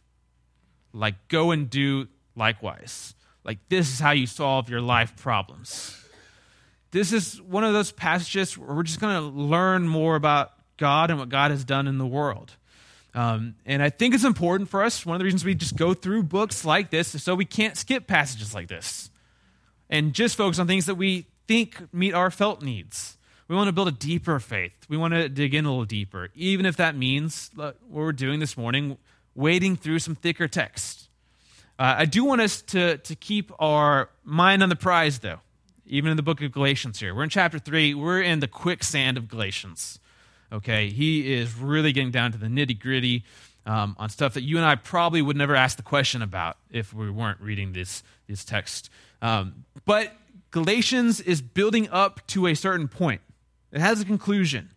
Like, 0.93 1.27
go 1.27 1.51
and 1.51 1.69
do 1.69 2.07
likewise. 2.35 3.15
Like, 3.43 3.59
this 3.69 3.91
is 3.91 3.99
how 3.99 4.11
you 4.11 4.27
solve 4.27 4.69
your 4.69 4.81
life 4.81 5.15
problems. 5.17 5.99
This 6.91 7.11
is 7.11 7.41
one 7.41 7.63
of 7.63 7.73
those 7.73 7.91
passages 7.91 8.57
where 8.57 8.75
we're 8.75 8.83
just 8.83 8.99
going 8.99 9.15
to 9.15 9.21
learn 9.21 9.87
more 9.87 10.15
about 10.15 10.53
God 10.77 11.09
and 11.09 11.19
what 11.19 11.29
God 11.29 11.51
has 11.51 11.63
done 11.63 11.87
in 11.87 11.97
the 11.97 12.05
world. 12.05 12.51
Um, 13.15 13.55
and 13.65 13.81
I 13.81 13.89
think 13.89 14.13
it's 14.15 14.23
important 14.23 14.69
for 14.69 14.83
us. 14.83 15.05
One 15.05 15.15
of 15.15 15.19
the 15.19 15.25
reasons 15.25 15.45
we 15.45 15.55
just 15.55 15.75
go 15.75 15.93
through 15.93 16.23
books 16.23 16.65
like 16.65 16.89
this 16.89 17.13
is 17.13 17.23
so 17.23 17.35
we 17.35 17.45
can't 17.45 17.77
skip 17.77 18.07
passages 18.07 18.53
like 18.53 18.67
this 18.67 19.09
and 19.89 20.13
just 20.13 20.35
focus 20.35 20.59
on 20.59 20.67
things 20.67 20.87
that 20.87 20.95
we 20.95 21.27
think 21.47 21.93
meet 21.93 22.13
our 22.13 22.31
felt 22.31 22.61
needs. 22.61 23.17
We 23.47 23.55
want 23.55 23.67
to 23.67 23.73
build 23.73 23.87
a 23.87 23.91
deeper 23.91 24.39
faith. 24.39 24.73
We 24.87 24.97
want 24.97 25.13
to 25.13 25.27
dig 25.29 25.53
in 25.53 25.65
a 25.65 25.69
little 25.69 25.85
deeper, 25.85 26.29
even 26.35 26.65
if 26.65 26.77
that 26.77 26.95
means 26.95 27.51
what 27.55 27.77
we're 27.89 28.13
doing 28.13 28.39
this 28.39 28.57
morning, 28.57 28.97
wading 29.35 29.75
through 29.75 29.99
some 29.99 30.15
thicker 30.15 30.47
text. 30.47 31.09
Uh, 31.77 31.95
I 31.99 32.05
do 32.05 32.23
want 32.23 32.41
us 32.41 32.61
to, 32.61 32.97
to 32.99 33.15
keep 33.15 33.51
our 33.59 34.09
mind 34.23 34.63
on 34.63 34.69
the 34.69 34.75
prize, 34.75 35.19
though, 35.19 35.39
even 35.85 36.11
in 36.11 36.17
the 36.17 36.23
book 36.23 36.41
of 36.41 36.51
Galatians 36.51 36.99
here. 36.99 37.13
We're 37.13 37.23
in 37.23 37.29
chapter 37.29 37.59
3, 37.59 37.93
we're 37.95 38.21
in 38.21 38.39
the 38.39 38.47
quicksand 38.47 39.17
of 39.17 39.27
Galatians. 39.27 39.99
Okay, 40.51 40.89
he 40.89 41.33
is 41.33 41.55
really 41.55 41.91
getting 41.91 42.11
down 42.11 42.31
to 42.31 42.37
the 42.37 42.45
nitty 42.45 42.79
gritty 42.79 43.23
um, 43.65 43.95
on 43.97 44.09
stuff 44.09 44.35
that 44.35 44.43
you 44.43 44.57
and 44.57 44.65
I 44.65 44.75
probably 44.75 45.21
would 45.21 45.37
never 45.37 45.55
ask 45.55 45.77
the 45.77 45.83
question 45.83 46.21
about 46.21 46.57
if 46.69 46.93
we 46.93 47.09
weren't 47.09 47.41
reading 47.41 47.73
this, 47.73 48.03
this 48.27 48.45
text. 48.45 48.89
Um, 49.21 49.65
but 49.85 50.11
Galatians 50.51 51.19
is 51.21 51.41
building 51.41 51.89
up 51.89 52.25
to 52.27 52.45
a 52.47 52.53
certain 52.53 52.87
point, 52.87 53.21
it 53.73 53.81
has 53.81 53.99
a 53.99 54.05
conclusion. 54.05 54.69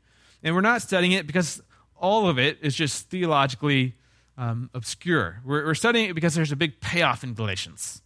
And 0.42 0.54
we're 0.54 0.62
not 0.62 0.82
studying 0.82 1.12
it 1.12 1.26
because 1.26 1.62
all 1.96 2.28
of 2.28 2.38
it 2.38 2.58
is 2.62 2.74
just 2.74 3.08
theologically 3.10 3.94
um, 4.36 4.70
obscure. 4.74 5.40
We're, 5.44 5.66
we're 5.66 5.74
studying 5.74 6.10
it 6.10 6.14
because 6.14 6.34
there's 6.34 6.52
a 6.52 6.56
big 6.56 6.80
payoff 6.80 7.22
in 7.22 7.34
Galatians. 7.34 8.02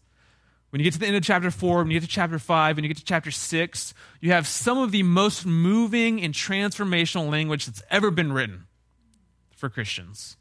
When 0.70 0.80
you 0.80 0.84
get 0.84 0.92
to 0.94 1.00
the 1.00 1.06
end 1.06 1.16
of 1.16 1.24
chapter 1.24 1.50
4, 1.50 1.78
when 1.78 1.90
you 1.90 1.98
get 1.98 2.06
to 2.06 2.12
chapter 2.12 2.38
5, 2.38 2.76
when 2.76 2.84
you 2.84 2.88
get 2.88 2.98
to 2.98 3.04
chapter 3.04 3.30
6, 3.30 3.94
you 4.20 4.32
have 4.32 4.46
some 4.46 4.78
of 4.78 4.92
the 4.92 5.02
most 5.02 5.44
moving 5.44 6.22
and 6.22 6.32
transformational 6.32 7.30
language 7.30 7.66
that's 7.66 7.82
ever 7.90 8.10
been 8.10 8.32
written 8.32 8.66
for 9.56 9.68
Christians 9.68 10.36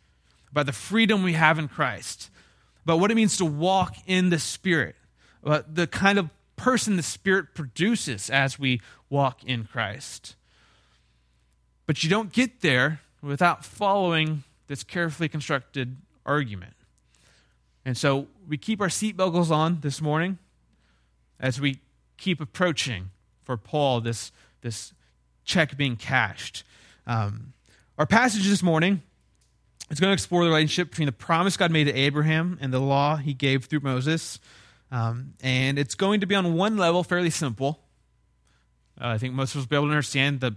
about 0.52 0.66
the 0.66 0.72
freedom 0.72 1.24
we 1.24 1.34
have 1.34 1.60
in 1.60 1.68
Christ, 1.68 2.30
about 2.84 3.00
what 3.00 3.12
it 3.12 3.16
means 3.16 3.38
to 3.38 3.46
walk 3.46 3.96
in 4.08 4.30
the 4.30 4.40
Spirit, 4.40 4.96
about 5.44 5.76
the 5.76 5.88
kind 5.88 6.18
of 6.18 6.30
person 6.56 6.96
the 6.96 7.04
Spirit 7.04 7.54
produces 7.54 8.30
as 8.30 8.60
we 8.60 8.82
walk 9.10 9.44
in 9.44 9.66
Christ. 9.66 10.36
But 11.90 12.04
you 12.04 12.10
don't 12.12 12.32
get 12.32 12.62
there 12.62 13.02
without 13.20 13.66
following 13.66 14.44
this 14.68 14.84
carefully 14.84 15.28
constructed 15.28 15.98
argument. 16.24 16.76
And 17.84 17.98
so 17.98 18.28
we 18.48 18.60
keep 18.60 18.80
our 18.80 18.90
seatbelts 18.90 19.50
on 19.50 19.80
this 19.82 20.00
morning 20.00 20.38
as 21.40 21.60
we 21.60 21.80
keep 22.16 22.42
approaching 22.42 23.10
for 23.42 23.58
Paul 23.58 24.02
this, 24.02 24.32
this 24.62 24.94
check 25.46 25.78
being 25.78 25.96
cashed. 25.96 26.64
Um, 27.08 27.54
our 27.98 28.06
passage 28.06 28.48
this 28.48 28.62
morning 28.62 29.02
is 29.90 30.00
going 30.00 30.10
to 30.10 30.14
explore 30.14 30.44
the 30.44 30.52
relationship 30.52 30.92
between 30.92 31.08
the 31.08 31.12
promise 31.12 31.58
God 31.58 31.72
made 31.72 31.86
to 31.86 31.94
Abraham 31.94 32.60
and 32.62 32.72
the 32.72 32.80
law 32.80 33.16
he 33.16 33.34
gave 33.34 33.66
through 33.66 33.80
Moses. 33.80 34.38
Um, 34.92 35.34
and 35.42 35.80
it's 35.80 35.96
going 35.96 36.20
to 36.20 36.28
be 36.28 36.36
on 36.36 36.54
one 36.54 36.78
level 36.78 37.04
fairly 37.04 37.32
simple. 37.32 37.80
Uh, 39.02 39.08
I 39.08 39.18
think 39.18 39.34
most 39.34 39.56
of 39.56 39.62
us 39.62 39.64
will 39.64 39.70
be 39.70 39.76
able 39.76 39.88
to 39.88 39.94
understand 39.94 40.42
the 40.42 40.56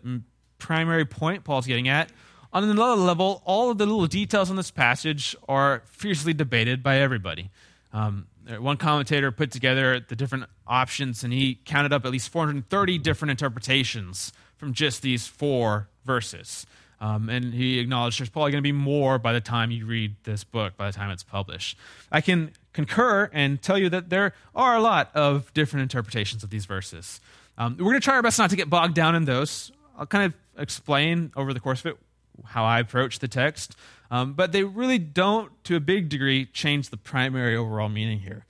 primary 0.63 1.05
point 1.05 1.45
Paul's 1.45 1.67
getting 1.67 1.89
at. 1.89 2.11
On 2.53 2.63
another 2.63 3.01
level, 3.01 3.43
all 3.45 3.71
of 3.71 3.79
the 3.79 3.87
little 3.87 4.07
details 4.07 4.49
in 4.49 4.57
this 4.57 4.71
passage 4.71 5.35
are 5.49 5.83
fiercely 5.87 6.33
debated 6.33 6.83
by 6.83 6.99
everybody. 6.99 7.51
Um, 7.93 8.27
one 8.59 8.77
commentator 8.77 9.31
put 9.33 9.51
together 9.51 10.01
the 10.01 10.17
different 10.17 10.45
options, 10.67 11.25
and 11.25 11.33
he 11.33 11.59
counted 11.65 11.93
up 11.93 12.05
at 12.05 12.13
least 12.13 12.29
430 12.29 12.99
different 12.99 13.31
interpretations 13.31 14.33
from 14.57 14.73
just 14.73 15.03
these 15.03 15.27
four 15.27 15.89
verses. 16.05 16.67
Um, 17.01 17.29
and 17.29 17.53
he 17.53 17.81
acknowledged 17.81 18.21
there's 18.21 18.29
probably 18.29 18.53
going 18.53 18.63
to 18.63 18.67
be 18.67 18.71
more 18.71 19.19
by 19.19 19.33
the 19.33 19.41
time 19.41 19.73
you 19.73 19.87
read 19.87 20.15
this 20.23 20.45
book, 20.45 20.77
by 20.77 20.89
the 20.89 20.97
time 20.97 21.11
it's 21.11 21.25
published. 21.25 21.77
I 22.13 22.21
can 22.21 22.53
concur 22.73 23.29
and 23.33 23.61
tell 23.61 23.77
you 23.77 23.91
that 23.91 24.09
there 24.11 24.35
are 24.55 24.77
a 24.77 24.81
lot 24.81 25.11
of 25.15 25.53
different 25.53 25.83
interpretations 25.83 26.45
of 26.45 26.51
these 26.51 26.65
verses. 26.65 27.21
Um, 27.59 27.77
we're 27.77 27.87
going 27.87 28.01
to 28.01 28.05
try 28.05 28.15
our 28.15 28.23
best 28.23 28.39
not 28.39 28.51
to 28.51 28.57
get 28.57 28.71
bogged 28.71 28.95
down 28.95 29.15
in 29.15 29.25
those. 29.25 29.73
I'll 29.99 30.07
kind 30.07 30.27
of 30.27 30.35
explain 30.57 31.33
over 31.37 31.53
the 31.53 31.61
course 31.61 31.81
of 31.81 31.87
it 31.87 31.97
how 32.45 32.65
I 32.65 32.81
approach 32.81 33.19
the 33.19 33.29
text, 33.29 33.77
um, 34.11 34.35
but 34.35 34.53
they 34.53 34.65
really 34.65 34.99
don't, 34.99 35.53
to 35.65 35.77
a 35.77 35.81
big 35.81 36.09
degree, 36.09 36.47
change 36.47 36.91
the 36.91 36.97
primary 36.97 37.57
overall 37.57 37.89
meaning 37.89 38.21
here. 38.21 38.45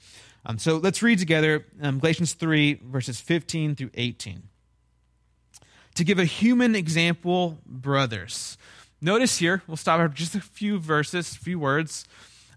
Um, 0.45 0.59
so 0.59 0.77
let's 0.77 1.03
read 1.03 1.19
together 1.19 1.67
um, 1.81 1.99
Galatians 1.99 2.35
3, 2.35 2.81
verses 2.85 3.21
15 3.21 3.77
through 3.77 3.91
18. 3.95 4.43
To 5.97 6.05
give 6.05 6.19
a 6.19 6.25
human 6.25 6.75
example, 6.75 7.59
brothers. 7.67 8.57
Notice 9.01 9.39
here, 9.39 9.63
we'll 9.67 9.77
stop 9.77 10.01
after 10.01 10.17
just 10.17 10.35
a 10.35 10.41
few 10.41 10.79
verses, 10.79 11.33
a 11.33 11.39
few 11.39 11.59
words. 11.59 12.07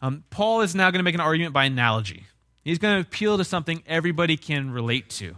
Um, 0.02 0.24
Paul 0.30 0.62
is 0.62 0.74
now 0.74 0.90
going 0.90 1.00
to 1.00 1.04
make 1.04 1.16
an 1.16 1.22
argument 1.22 1.54
by 1.54 1.66
analogy. 1.66 2.26
He's 2.64 2.80
going 2.80 2.96
to 2.96 3.08
appeal 3.08 3.38
to 3.38 3.44
something 3.44 3.84
everybody 3.86 4.38
can 4.38 4.72
relate 4.72 5.10
to. 5.12 5.36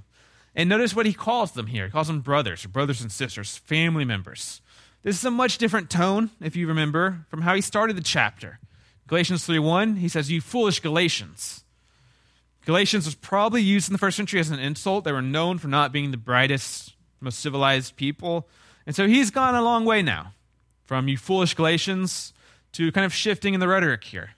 And 0.57 0.67
notice 0.67 0.95
what 0.95 1.05
he 1.05 1.13
calls 1.13 1.51
them 1.51 1.67
here. 1.67 1.85
He 1.85 1.91
calls 1.91 2.07
them 2.07 2.21
brothers, 2.21 2.65
or 2.65 2.69
brothers 2.69 2.99
and 2.99 3.11
sisters, 3.11 3.57
family 3.57 4.03
members. 4.03 4.59
This 5.03 5.15
is 5.15 5.23
a 5.23 5.31
much 5.31 5.59
different 5.59 5.91
tone, 5.91 6.31
if 6.41 6.55
you 6.55 6.67
remember, 6.67 7.25
from 7.29 7.43
how 7.43 7.53
he 7.53 7.61
started 7.61 7.95
the 7.95 8.01
chapter. 8.01 8.59
Galatians 9.05 9.45
3:1, 9.45 9.97
he 9.97 10.09
says, 10.09 10.31
"You 10.31 10.41
foolish 10.41 10.79
Galatians." 10.79 11.63
Galatians 12.65 13.05
was 13.05 13.13
probably 13.13 13.61
used 13.61 13.87
in 13.87 13.93
the 13.93 13.99
first 13.99 14.17
century 14.17 14.39
as 14.39 14.49
an 14.49 14.59
insult. 14.59 15.05
They 15.05 15.11
were 15.11 15.21
known 15.21 15.59
for 15.59 15.67
not 15.67 15.93
being 15.93 16.09
the 16.09 16.17
brightest, 16.17 16.95
most 17.21 17.39
civilized 17.39 17.95
people. 17.95 18.49
And 18.85 18.95
so 18.95 19.07
he's 19.07 19.29
gone 19.29 19.55
a 19.55 19.61
long 19.61 19.85
way 19.85 20.01
now 20.01 20.33
from 20.85 21.07
you 21.07 21.17
foolish 21.17 21.53
Galatians 21.53 22.33
to 22.73 22.91
kind 22.91 23.05
of 23.05 23.13
shifting 23.13 23.53
in 23.53 23.59
the 23.59 23.67
rhetoric 23.67 24.03
here. 24.03 24.31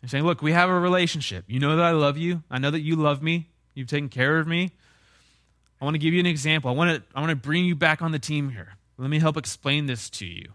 He's 0.00 0.12
saying, 0.12 0.24
Look, 0.24 0.40
we 0.40 0.52
have 0.52 0.70
a 0.70 0.78
relationship. 0.78 1.44
You 1.48 1.58
know 1.58 1.76
that 1.76 1.84
I 1.84 1.90
love 1.90 2.16
you. 2.16 2.44
I 2.50 2.58
know 2.58 2.70
that 2.70 2.80
you 2.80 2.94
love 2.94 3.20
me. 3.20 3.50
You've 3.74 3.88
taken 3.88 4.08
care 4.08 4.38
of 4.38 4.46
me. 4.46 4.70
I 5.80 5.84
want 5.84 5.94
to 5.94 5.98
give 5.98 6.14
you 6.14 6.20
an 6.20 6.26
example. 6.26 6.70
I 6.70 6.74
want 6.74 6.96
to, 6.96 7.16
I 7.16 7.20
want 7.20 7.30
to 7.30 7.36
bring 7.36 7.64
you 7.64 7.74
back 7.74 8.02
on 8.02 8.12
the 8.12 8.18
team 8.18 8.50
here. 8.50 8.76
Let 8.98 9.10
me 9.10 9.18
help 9.18 9.36
explain 9.36 9.86
this 9.86 10.08
to 10.10 10.26
you. 10.26 10.52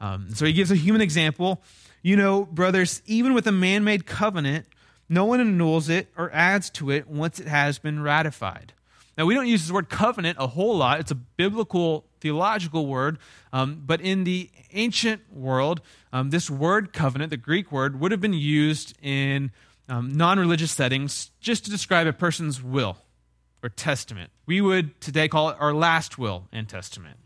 Um, 0.00 0.28
so 0.34 0.44
he 0.44 0.52
gives 0.52 0.70
a 0.70 0.76
human 0.76 1.00
example. 1.00 1.62
You 2.02 2.16
know, 2.16 2.44
brothers, 2.44 3.02
even 3.06 3.34
with 3.34 3.46
a 3.46 3.52
man 3.52 3.84
made 3.84 4.06
covenant, 4.06 4.66
no 5.08 5.24
one 5.24 5.40
annuls 5.40 5.88
it 5.88 6.08
or 6.16 6.30
adds 6.32 6.70
to 6.70 6.90
it 6.90 7.08
once 7.08 7.40
it 7.40 7.48
has 7.48 7.78
been 7.78 8.02
ratified. 8.02 8.72
Now, 9.18 9.26
we 9.26 9.34
don't 9.34 9.48
use 9.48 9.62
this 9.62 9.72
word 9.72 9.90
covenant 9.90 10.38
a 10.40 10.46
whole 10.46 10.76
lot. 10.76 11.00
It's 11.00 11.10
a 11.10 11.16
biblical, 11.16 12.06
theological 12.20 12.86
word. 12.86 13.18
Um, 13.52 13.82
but 13.84 14.00
in 14.00 14.24
the 14.24 14.50
ancient 14.72 15.30
world, 15.32 15.82
um, 16.12 16.30
this 16.30 16.48
word 16.48 16.92
covenant, 16.92 17.30
the 17.30 17.36
Greek 17.36 17.70
word, 17.72 18.00
would 18.00 18.12
have 18.12 18.20
been 18.20 18.32
used 18.32 18.96
in 19.02 19.50
um, 19.88 20.16
non 20.16 20.38
religious 20.38 20.70
settings 20.70 21.32
just 21.40 21.64
to 21.64 21.70
describe 21.70 22.06
a 22.06 22.12
person's 22.12 22.62
will 22.62 22.96
or 23.62 23.68
testament. 23.68 24.30
We 24.46 24.60
would 24.60 25.00
today 25.00 25.28
call 25.28 25.50
it 25.50 25.56
our 25.60 25.74
last 25.74 26.18
will 26.18 26.48
and 26.52 26.68
testament. 26.68 27.18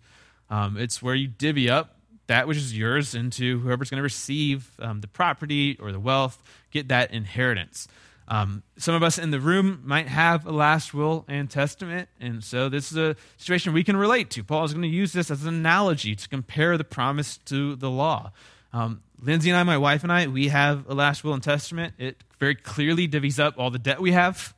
Um, 0.51 0.77
it's 0.77 1.03
where 1.03 1.15
you 1.15 1.29
divvy 1.29 1.71
up 1.71 1.95
that 2.27 2.49
which 2.49 2.57
is 2.57 2.77
yours 2.77 3.15
into 3.15 3.61
whoever's 3.61 3.91
going 3.91 3.99
to 3.99 4.03
receive 4.03 4.71
um, 4.79 5.01
the 5.01 5.09
property 5.09 5.77
or 5.81 5.93
the 5.93 6.01
wealth, 6.01 6.43
get 6.71 6.89
that 6.89 7.13
inheritance. 7.13 7.87
Um, 8.27 8.63
some 8.79 8.95
of 8.95 9.03
us 9.03 9.19
in 9.19 9.31
the 9.31 9.41
room 9.41 9.83
might 9.85 10.09
have 10.09 10.47
a 10.47 10.53
last 10.53 10.95
will 10.95 11.27
and 11.29 11.51
testament, 11.51 12.09
and 12.19 12.43
so 12.43 12.71
this 12.71 12.91
is 12.91 12.97
a 12.97 13.17
situation 13.37 13.75
we 13.75 13.85
can 13.85 13.97
relate 13.97 14.31
to. 14.31 14.43
Paul 14.43 14.65
is 14.65 14.73
going 14.73 14.83
to 14.83 14.89
use 14.89 15.13
this 15.13 15.31
as 15.31 15.43
an 15.45 15.55
analogy 15.55 16.15
to 16.15 16.29
compare 16.29 16.79
the 16.79 16.85
promise 16.85 17.37
to 17.47 17.77
the 17.77 17.91
law. 17.91 18.33
Um, 18.73 19.03
Lindsay 19.21 19.51
and 19.51 19.59
I, 19.59 19.63
my 19.63 19.77
wife 19.77 20.03
and 20.03 20.11
I, 20.11 20.27
we 20.27 20.49
have 20.49 20.89
a 20.89 20.95
last 20.95 21.23
will 21.23 21.35
and 21.35 21.43
testament. 21.43 21.95
It 21.99 22.17
very 22.41 22.55
clearly 22.55 23.07
divvies 23.07 23.39
up 23.39 23.59
all 23.59 23.71
the 23.71 23.79
debt 23.79 24.01
we 24.01 24.13
have 24.13 24.55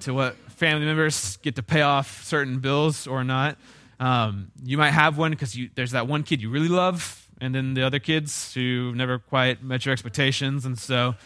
to 0.00 0.14
what 0.14 0.36
family 0.62 0.86
members 0.86 1.38
get 1.38 1.56
to 1.56 1.62
pay 1.62 1.82
off 1.82 2.22
certain 2.22 2.60
bills 2.60 3.08
or 3.08 3.24
not. 3.24 3.58
Um, 3.98 4.52
you 4.62 4.78
might 4.78 4.92
have 4.92 5.18
one 5.18 5.32
because 5.32 5.58
there's 5.74 5.90
that 5.90 6.06
one 6.06 6.22
kid 6.22 6.40
you 6.40 6.50
really 6.50 6.68
love, 6.68 7.28
and 7.40 7.52
then 7.52 7.74
the 7.74 7.82
other 7.82 7.98
kids 7.98 8.54
who 8.54 8.94
never 8.94 9.18
quite 9.18 9.64
met 9.64 9.84
your 9.84 9.92
expectations. 9.92 10.64
And 10.64 10.78
so 10.78 11.16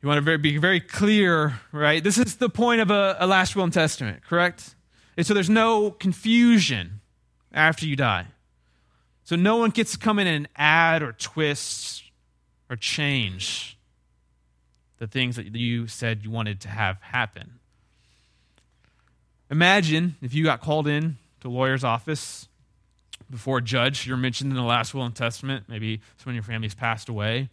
you 0.00 0.08
want 0.08 0.24
to 0.24 0.38
be 0.38 0.56
very 0.56 0.80
clear, 0.80 1.60
right? 1.72 2.02
This 2.02 2.16
is 2.16 2.36
the 2.36 2.48
point 2.48 2.80
of 2.80 2.90
a, 2.90 3.18
a 3.20 3.26
last 3.26 3.54
will 3.54 3.64
and 3.64 3.72
testament, 3.72 4.22
correct? 4.26 4.74
And 5.18 5.26
so 5.26 5.34
there's 5.34 5.50
no 5.50 5.90
confusion 5.90 7.02
after 7.52 7.84
you 7.84 7.96
die. 7.96 8.28
So 9.24 9.36
no 9.36 9.58
one 9.58 9.68
gets 9.68 9.92
to 9.92 9.98
come 9.98 10.18
in 10.18 10.26
and 10.26 10.48
add 10.56 11.02
or 11.02 11.12
twist 11.12 12.02
or 12.70 12.76
change 12.76 13.76
the 14.96 15.06
things 15.06 15.36
that 15.36 15.54
you 15.54 15.86
said 15.86 16.24
you 16.24 16.30
wanted 16.30 16.62
to 16.62 16.70
have 16.70 16.96
happen. 17.02 17.57
Imagine 19.50 20.16
if 20.20 20.34
you 20.34 20.44
got 20.44 20.60
called 20.60 20.86
in 20.86 21.16
to 21.40 21.48
a 21.48 21.50
lawyer's 21.50 21.84
office 21.84 22.48
before 23.30 23.58
a 23.58 23.62
judge. 23.62 24.06
You're 24.06 24.16
mentioned 24.16 24.50
in 24.50 24.56
the 24.56 24.62
last 24.62 24.94
will 24.94 25.04
and 25.04 25.14
testament. 25.14 25.64
Maybe 25.68 26.00
someone 26.18 26.32
in 26.32 26.36
your 26.36 26.42
family's 26.42 26.74
passed 26.74 27.08
away. 27.08 27.48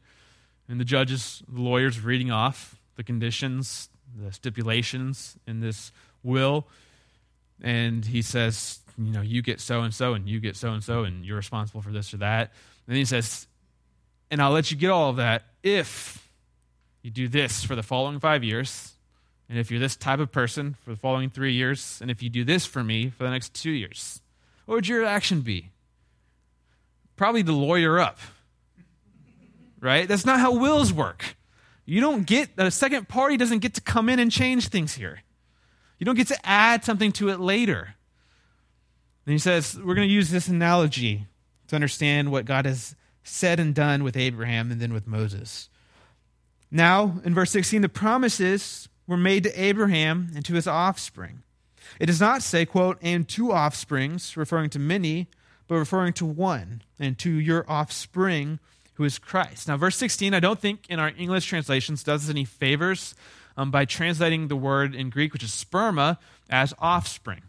And 0.68 0.80
the 0.80 0.86
judge 0.86 1.12
is, 1.12 1.44
the 1.48 1.62
lawyer's 1.62 2.00
reading 2.02 2.32
off 2.32 2.76
the 2.96 3.04
conditions, 3.04 3.90
the 4.22 4.32
stipulations 4.32 5.38
in 5.48 5.60
this 5.60 5.92
will. 6.24 6.68
And 7.62 8.04
he 8.04 8.22
says, 8.22 8.80
you 8.98 9.12
know, 9.12 9.22
you 9.22 9.42
get 9.42 9.60
so 9.60 9.82
and 9.82 9.94
so, 9.94 10.14
and 10.14 10.28
you 10.28 10.40
get 10.40 10.56
so 10.56 10.72
and 10.72 10.84
so, 10.84 11.04
and 11.04 11.26
you're 11.26 11.38
responsible 11.38 11.82
for 11.82 11.92
this 11.92 12.14
or 12.14 12.18
that. 12.18 12.52
And 12.88 12.98
he 12.98 13.06
says, 13.06 13.48
and 14.32 14.42
I'll 14.42 14.52
let 14.52 14.72
you 14.72 14.78
get 14.78 14.90
all 14.90 15.12
of 15.12 15.18
that 15.18 15.44
if 15.64 16.30
you 17.04 17.12
do 17.12 17.28
this 17.28 17.64
for 17.64 17.76
the 17.76 17.84
following 17.84 18.20
five 18.20 18.44
years, 18.44 18.95
and 19.50 19.60
if 19.60 19.70
you're 19.70 19.80
this 19.80 19.96
type 19.96 20.20
of 20.20 20.32
person 20.32 20.76
for 20.84 20.92
the 20.92 20.98
following 20.98 21.30
three 21.30 21.54
years, 21.54 22.00
and 22.02 22.10
if 22.10 22.24
you 22.24 22.30
do 22.30 22.44
this 22.44 22.66
for 22.66 22.84
me 22.84 23.10
for 23.10 23.24
the 23.24 23.30
next 23.30 23.54
two 23.54 23.72
years. 23.72 24.22
what 24.66 24.76
would 24.76 24.88
your 24.88 25.02
reaction 25.02 25.42
be? 25.42 25.70
Probably 27.16 27.44
to 27.44 27.52
lawyer 27.52 28.00
up. 28.00 28.20
Right? 29.80 30.08
That's 30.08 30.26
not 30.26 30.40
how 30.40 30.58
wills 30.58 30.92
work. 30.92 31.36
You 31.86 32.02
don't 32.02 32.26
get, 32.26 32.50
a 32.58 32.72
second 32.72 33.08
party 33.08 33.38
doesn't 33.38 33.60
get 33.60 33.76
to 33.76 33.82
come 33.82 34.10
in 34.10 34.20
and 34.20 34.32
change 34.32 34.70
things 34.70 34.96
here. 34.96 35.22
You 36.00 36.06
don't 36.06 36.16
get 36.16 36.28
to 36.28 36.46
add 36.46 36.84
something 36.84 37.12
to 37.14 37.30
it 37.30 37.40
later. 37.40 37.96
And 39.26 39.32
he 39.32 39.38
says, 39.38 39.78
we're 39.78 39.96
going 39.96 40.08
to 40.08 40.14
use 40.14 40.32
this 40.32 40.48
analogy 40.48 41.28
to 41.68 41.76
understand 41.76 42.32
what 42.32 42.46
God 42.46 42.66
has 42.66 42.96
said 43.24 43.60
and 43.60 43.74
done 43.74 44.04
with 44.04 44.18
Abraham 44.18 44.72
and 44.72 44.82
then 44.82 44.94
with 44.94 45.08
Moses. 45.08 45.70
Now, 46.72 47.20
in 47.24 47.34
verse 47.34 47.52
16, 47.52 47.82
the 47.82 47.90
promises 47.90 48.90
were 49.08 49.18
made 49.18 49.44
to 49.44 49.62
Abraham 49.62 50.32
and 50.36 50.44
to 50.46 50.54
his 50.54 50.68
offspring. 50.68 51.44
It 52.00 52.08
does 52.08 52.20
not 52.20 52.42
say, 52.42 52.66
quote, 52.66 52.98
and 53.02 53.28
two 53.28 53.52
offsprings, 53.52 54.36
referring 54.36 54.70
to 54.72 54.80
many, 54.80 55.28
but 55.68 55.76
referring 55.76 56.14
to 56.14 56.26
one, 56.26 56.82
and 57.00 57.18
to 57.20 57.30
your 57.30 57.66
offspring, 57.70 58.60
who 58.96 59.04
is 59.04 59.20
Christ. 59.20 59.68
Now, 59.68 59.78
verse 59.78 59.98
16, 59.98 60.34
I 60.34 60.40
don't 60.40 60.60
think 60.60 60.86
in 60.90 61.00
our 61.00 61.12
English 61.18 61.46
translations 61.46 62.04
does 62.04 62.26
us 62.26 62.30
any 62.30 62.46
favors 62.46 63.14
um, 63.58 63.72
by 63.72 63.86
translating 63.86 64.48
the 64.48 64.56
word 64.56 64.96
in 64.96 65.10
Greek, 65.10 65.34
which 65.34 65.44
is 65.44 65.52
sperma, 65.52 66.18
as 66.50 66.74
offspring. 66.80 67.42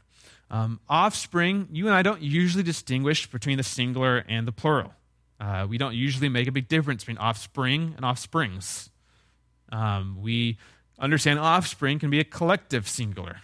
Um, 0.50 0.80
offspring, 0.88 1.68
you 1.72 1.86
and 1.86 1.94
I 1.94 2.02
don't 2.02 2.22
usually 2.22 2.62
distinguish 2.62 3.26
between 3.26 3.58
the 3.58 3.64
singular 3.64 4.24
and 4.28 4.46
the 4.46 4.52
plural. 4.52 4.92
Uh, 5.40 5.66
we 5.68 5.76
don't 5.76 5.94
usually 5.94 6.28
make 6.28 6.46
a 6.46 6.52
big 6.52 6.68
difference 6.68 7.02
between 7.02 7.18
offspring 7.18 7.94
and 7.96 8.04
offsprings. 8.04 8.90
Um, 9.70 10.18
we 10.22 10.56
understand 10.98 11.38
offspring 11.38 11.98
can 11.98 12.10
be 12.10 12.20
a 12.20 12.24
collective 12.24 12.88
singular, 12.88 13.40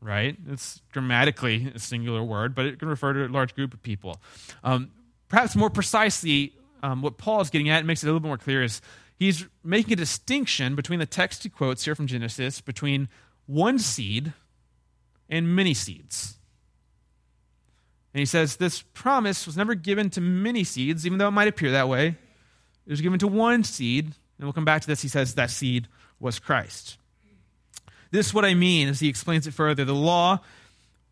right? 0.00 0.36
It's 0.48 0.80
grammatically 0.92 1.72
a 1.74 1.78
singular 1.78 2.22
word, 2.22 2.54
but 2.54 2.66
it 2.66 2.78
can 2.78 2.88
refer 2.88 3.12
to 3.12 3.26
a 3.26 3.28
large 3.28 3.54
group 3.54 3.74
of 3.74 3.82
people. 3.82 4.20
Um, 4.62 4.90
perhaps 5.28 5.56
more 5.56 5.70
precisely, 5.70 6.52
um, 6.82 7.02
what 7.02 7.18
Paul 7.18 7.40
is 7.40 7.50
getting 7.50 7.68
at, 7.68 7.78
and 7.78 7.86
makes 7.86 8.02
it 8.02 8.06
a 8.06 8.08
little 8.08 8.20
bit 8.20 8.28
more 8.28 8.38
clear, 8.38 8.62
is 8.62 8.80
he's 9.18 9.46
making 9.64 9.94
a 9.94 9.96
distinction 9.96 10.76
between 10.76 10.98
the 10.98 11.06
text 11.06 11.42
he 11.42 11.48
quotes 11.48 11.84
here 11.84 11.94
from 11.94 12.06
Genesis 12.06 12.60
between 12.60 13.08
one 13.46 13.78
seed 13.78 14.32
and 15.28 15.54
many 15.54 15.74
seeds. 15.74 16.36
And 18.14 18.20
he 18.20 18.26
says 18.26 18.56
this 18.56 18.82
promise 18.94 19.44
was 19.44 19.56
never 19.58 19.74
given 19.74 20.08
to 20.10 20.20
many 20.20 20.64
seeds, 20.64 21.04
even 21.04 21.18
though 21.18 21.28
it 21.28 21.32
might 21.32 21.48
appear 21.48 21.72
that 21.72 21.88
way. 21.88 22.16
It 22.86 22.90
was 22.90 23.02
given 23.02 23.18
to 23.18 23.28
one 23.28 23.62
seed. 23.62 24.06
And 24.06 24.46
we'll 24.46 24.52
come 24.52 24.64
back 24.64 24.80
to 24.82 24.86
this. 24.86 25.02
He 25.02 25.08
says 25.08 25.34
that 25.34 25.50
seed 25.50 25.88
was 26.20 26.38
Christ. 26.38 26.98
This 28.10 28.28
is 28.28 28.34
what 28.34 28.44
I 28.44 28.54
mean 28.54 28.88
as 28.88 29.00
he 29.00 29.08
explains 29.08 29.46
it 29.46 29.54
further. 29.54 29.84
The 29.84 29.94
law 29.94 30.40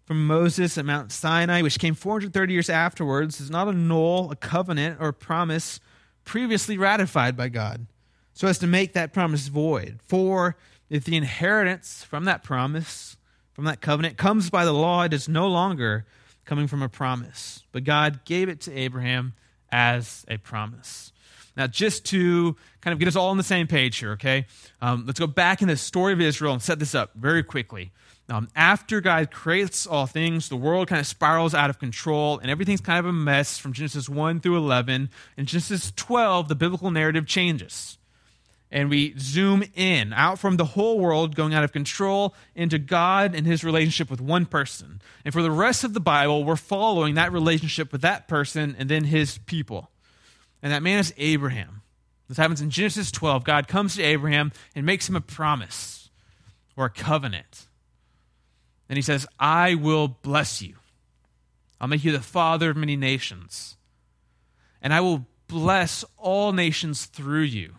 from 0.05 0.27
Moses 0.27 0.77
at 0.79 0.85
Mount 0.85 1.13
Sinai, 1.13 1.63
which 1.63 1.79
came 1.79 1.95
430 1.95 2.53
years 2.53 2.71
afterwards, 2.71 3.41
is 3.41 3.51
not 3.51 3.69
a 3.69 3.73
null, 3.73 4.31
a 4.31 4.37
covenant 4.37 4.99
or 5.01 5.09
a 5.09 5.13
promise 5.13 5.81
previously 6.25 6.79
ratified 6.79 7.37
by 7.37 7.49
God, 7.49 7.87
so 8.33 8.49
as 8.49 8.59
to 8.59 8.67
make 8.67 8.93
that 8.93 9.13
promise 9.13 9.49
void. 9.49 9.99
For 10.07 10.57
if 10.91 11.05
the 11.05 11.17
inheritance 11.17 12.05
from 12.05 12.25
that 12.25 12.43
promise, 12.43 13.17
from 13.53 13.65
that 13.65 13.81
covenant, 13.81 14.17
comes 14.17 14.51
by 14.51 14.65
the 14.65 14.73
law, 14.73 15.03
it 15.03 15.13
is 15.13 15.29
no 15.29 15.49
longer 15.49 16.05
coming 16.45 16.67
from 16.67 16.83
a 16.83 16.89
promise. 16.89 17.63
But 17.73 17.85
God 17.85 18.25
gave 18.25 18.49
it 18.49 18.61
to 18.63 18.73
Abraham 18.73 19.35
as 19.71 20.25
a 20.29 20.37
promise. 20.37 21.13
Now, 21.57 21.67
just 21.67 22.05
to 22.07 22.57
kind 22.81 22.93
of 22.93 22.99
get 22.99 23.09
us 23.09 23.17
all 23.17 23.29
on 23.29 23.37
the 23.37 23.43
same 23.43 23.67
page 23.67 23.99
here, 23.99 24.13
okay? 24.13 24.47
Um, 24.83 25.05
let's 25.07 25.21
go 25.21 25.27
back 25.27 25.63
in 25.63 25.69
the 25.69 25.77
story 25.77 26.13
of 26.13 26.21
Israel 26.21 26.53
and 26.53 26.63
set 26.63 26.79
this 26.79 26.95
up 26.95 27.13
very 27.15 27.43
quickly. 27.43 27.93
Um, 28.29 28.49
after 28.57 29.01
God 29.01 29.31
creates 29.31 29.87
all 29.87 30.07
things, 30.07 30.49
the 30.49 30.57
world 30.57 30.89
kind 30.89 31.01
of 31.01 31.07
spirals 31.07 31.55
out 31.55 31.69
of 31.71 31.79
control, 31.79 32.39
and 32.39 32.51
everything's 32.51 32.81
kind 32.81 32.99
of 32.99 33.07
a 33.07 33.13
mess 33.13 33.59
from 33.59 33.73
Genesis 33.73 34.09
1 34.09 34.41
through 34.41 34.57
11. 34.57 35.11
In 35.37 35.47
Genesis 35.47 35.93
12, 35.95 36.49
the 36.49 36.55
biblical 36.55 36.91
narrative 36.91 37.27
changes. 37.27 37.99
And 38.71 38.91
we 38.91 39.15
zoom 39.19 39.63
in, 39.77 40.13
out 40.13 40.39
from 40.39 40.57
the 40.57 40.65
whole 40.65 40.99
world 40.99 41.37
going 41.37 41.55
out 41.55 41.63
of 41.63 41.73
control, 41.73 42.35
into 42.57 42.79
God 42.79 43.35
and 43.35 43.47
his 43.47 43.63
relationship 43.63 44.11
with 44.11 44.21
one 44.21 44.47
person. 44.47 45.01
And 45.25 45.33
for 45.33 45.43
the 45.43 45.51
rest 45.51 45.85
of 45.85 45.93
the 45.93 46.01
Bible, 46.01 46.43
we're 46.45 46.57
following 46.57 47.15
that 47.15 47.31
relationship 47.31 47.93
with 47.93 48.01
that 48.01 48.27
person 48.27 48.75
and 48.77 48.89
then 48.89 49.05
his 49.05 49.39
people. 49.39 49.91
And 50.65 50.73
that 50.73 50.83
man 50.83 50.99
is 50.99 51.13
Abraham. 51.19 51.83
This 52.27 52.39
happens 52.39 52.63
in 52.63 52.71
Genesis 52.71 53.13
12. 53.13 53.45
God 53.45 53.69
comes 53.69 53.97
to 53.97 54.03
Abraham 54.03 54.51
and 54.75 54.87
makes 54.87 55.07
him 55.07 55.15
a 55.15 55.21
promise 55.21 56.09
or 56.75 56.87
a 56.87 56.91
covenant. 56.91 57.67
And 58.89 58.97
he 58.97 59.03
says, 59.03 59.27
I 59.39 59.75
will 59.75 60.09
bless 60.09 60.63
you. 60.63 60.77
I'll 61.79 61.89
make 61.89 62.03
you 62.03 62.13
the 62.13 62.21
father 62.21 62.71
of 62.71 62.79
many 62.79 62.97
nations. 62.97 63.77
And 64.81 64.95
I 64.95 65.03
will 65.03 65.27
bless 65.49 66.03
all 66.17 66.53
nations 66.53 67.05
through 67.05 67.43
you. 67.43 67.75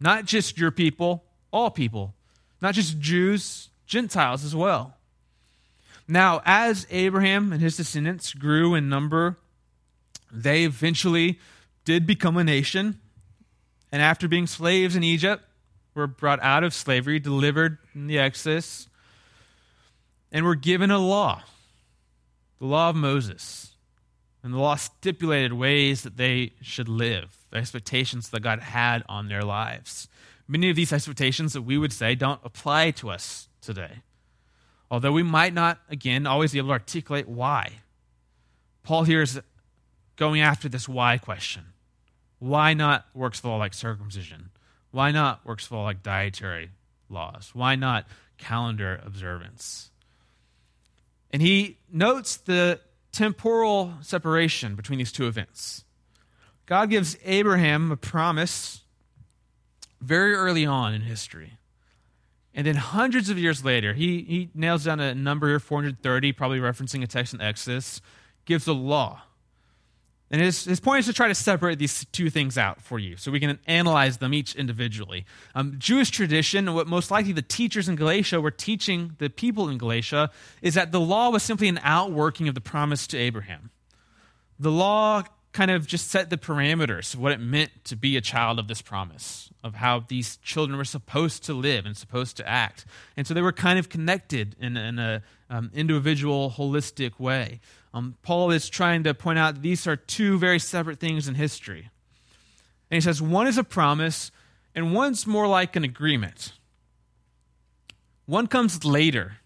Not 0.00 0.24
just 0.24 0.56
your 0.56 0.70
people, 0.70 1.22
all 1.50 1.70
people. 1.70 2.14
Not 2.62 2.74
just 2.74 2.98
Jews, 2.98 3.68
Gentiles 3.86 4.42
as 4.42 4.56
well. 4.56 4.96
Now, 6.08 6.40
as 6.46 6.86
Abraham 6.90 7.52
and 7.52 7.60
his 7.60 7.76
descendants 7.76 8.32
grew 8.32 8.74
in 8.74 8.88
number 8.88 9.36
they 10.30 10.64
eventually 10.64 11.38
did 11.84 12.06
become 12.06 12.36
a 12.36 12.44
nation, 12.44 13.00
and 13.92 14.02
after 14.02 14.28
being 14.28 14.46
slaves 14.46 14.96
in 14.96 15.02
Egypt, 15.02 15.44
were 15.94 16.06
brought 16.06 16.42
out 16.42 16.62
of 16.62 16.74
slavery, 16.74 17.18
delivered 17.18 17.78
in 17.94 18.06
the 18.06 18.18
Exodus, 18.18 18.88
and 20.30 20.44
were 20.44 20.54
given 20.54 20.90
a 20.90 20.98
law, 20.98 21.42
the 22.58 22.66
law 22.66 22.90
of 22.90 22.96
Moses. 22.96 23.72
And 24.42 24.54
the 24.54 24.58
law 24.58 24.76
stipulated 24.76 25.54
ways 25.54 26.02
that 26.02 26.16
they 26.16 26.52
should 26.60 26.88
live, 26.88 27.36
the 27.50 27.56
expectations 27.56 28.28
that 28.28 28.42
God 28.42 28.60
had 28.60 29.02
on 29.08 29.28
their 29.28 29.42
lives. 29.42 30.06
Many 30.46 30.70
of 30.70 30.76
these 30.76 30.92
expectations 30.92 31.52
that 31.54 31.62
we 31.62 31.78
would 31.78 31.92
say 31.92 32.14
don't 32.14 32.40
apply 32.44 32.92
to 32.92 33.10
us 33.10 33.48
today. 33.60 34.02
Although 34.88 35.10
we 35.10 35.24
might 35.24 35.52
not, 35.52 35.80
again, 35.88 36.26
always 36.26 36.52
be 36.52 36.58
able 36.58 36.68
to 36.68 36.74
articulate 36.74 37.28
why. 37.28 37.80
Paul 38.84 39.02
here 39.02 39.22
is 39.22 39.40
going 40.16 40.40
after 40.40 40.68
this 40.68 40.88
why 40.88 41.18
question. 41.18 41.64
Why 42.38 42.74
not 42.74 43.06
works 43.14 43.44
law 43.44 43.56
like 43.56 43.74
circumcision? 43.74 44.50
Why 44.90 45.10
not 45.10 45.44
works 45.44 45.70
law 45.70 45.84
like 45.84 46.02
dietary 46.02 46.70
laws? 47.08 47.50
Why 47.54 47.76
not 47.76 48.06
calendar 48.38 49.00
observance? 49.04 49.90
And 51.30 51.42
he 51.42 51.78
notes 51.90 52.36
the 52.36 52.80
temporal 53.12 53.94
separation 54.00 54.74
between 54.74 54.98
these 54.98 55.12
two 55.12 55.26
events. 55.26 55.84
God 56.66 56.90
gives 56.90 57.16
Abraham 57.24 57.90
a 57.92 57.96
promise 57.96 58.82
very 60.00 60.34
early 60.34 60.66
on 60.66 60.94
in 60.94 61.02
history. 61.02 61.54
And 62.54 62.66
then 62.66 62.76
hundreds 62.76 63.28
of 63.28 63.38
years 63.38 63.64
later, 63.64 63.92
he, 63.92 64.22
he 64.22 64.50
nails 64.54 64.84
down 64.84 64.98
a 64.98 65.14
number 65.14 65.48
here, 65.48 65.60
430, 65.60 66.32
probably 66.32 66.58
referencing 66.58 67.02
a 67.02 67.06
text 67.06 67.34
in 67.34 67.40
Exodus, 67.40 68.00
gives 68.46 68.66
a 68.66 68.72
law. 68.72 69.22
And 70.30 70.40
his, 70.40 70.64
his 70.64 70.80
point 70.80 71.00
is 71.00 71.06
to 71.06 71.12
try 71.12 71.28
to 71.28 71.34
separate 71.34 71.78
these 71.78 72.04
two 72.06 72.30
things 72.30 72.58
out 72.58 72.80
for 72.80 72.98
you 72.98 73.16
so 73.16 73.30
we 73.30 73.38
can 73.38 73.58
analyze 73.66 74.18
them 74.18 74.34
each 74.34 74.56
individually. 74.56 75.24
Um, 75.54 75.76
Jewish 75.78 76.10
tradition, 76.10 76.74
what 76.74 76.88
most 76.88 77.10
likely 77.10 77.32
the 77.32 77.42
teachers 77.42 77.88
in 77.88 77.94
Galatia 77.94 78.40
were 78.40 78.50
teaching 78.50 79.12
the 79.18 79.30
people 79.30 79.68
in 79.68 79.78
Galatia, 79.78 80.30
is 80.62 80.74
that 80.74 80.90
the 80.90 81.00
law 81.00 81.30
was 81.30 81.44
simply 81.44 81.68
an 81.68 81.78
outworking 81.82 82.48
of 82.48 82.54
the 82.54 82.60
promise 82.60 83.06
to 83.08 83.16
Abraham. 83.16 83.70
The 84.58 84.72
law 84.72 85.22
kind 85.52 85.70
of 85.70 85.86
just 85.86 86.10
set 86.10 86.28
the 86.28 86.36
parameters 86.36 87.14
of 87.14 87.20
what 87.20 87.32
it 87.32 87.40
meant 87.40 87.70
to 87.84 87.96
be 87.96 88.16
a 88.16 88.20
child 88.20 88.58
of 88.58 88.68
this 88.68 88.82
promise, 88.82 89.48
of 89.64 89.76
how 89.76 90.00
these 90.00 90.36
children 90.38 90.76
were 90.76 90.84
supposed 90.84 91.44
to 91.44 91.54
live 91.54 91.86
and 91.86 91.96
supposed 91.96 92.36
to 92.36 92.46
act. 92.46 92.84
And 93.16 93.26
so 93.26 93.32
they 93.32 93.40
were 93.40 93.52
kind 93.52 93.78
of 93.78 93.88
connected 93.88 94.54
in, 94.60 94.76
in 94.76 94.98
an 94.98 95.22
um, 95.48 95.70
individual, 95.72 96.50
holistic 96.50 97.18
way. 97.18 97.60
Um, 97.96 98.14
Paul 98.20 98.50
is 98.50 98.68
trying 98.68 99.04
to 99.04 99.14
point 99.14 99.38
out 99.38 99.62
these 99.62 99.86
are 99.86 99.96
two 99.96 100.38
very 100.38 100.58
separate 100.58 101.00
things 101.00 101.28
in 101.28 101.34
history. 101.34 101.88
And 102.90 102.96
he 102.96 103.00
says 103.00 103.22
one 103.22 103.46
is 103.46 103.56
a 103.56 103.64
promise, 103.64 104.30
and 104.74 104.92
one's 104.92 105.26
more 105.26 105.48
like 105.48 105.76
an 105.76 105.82
agreement. 105.84 106.52
One 108.26 108.48
comes 108.48 108.84
later. 108.84 109.38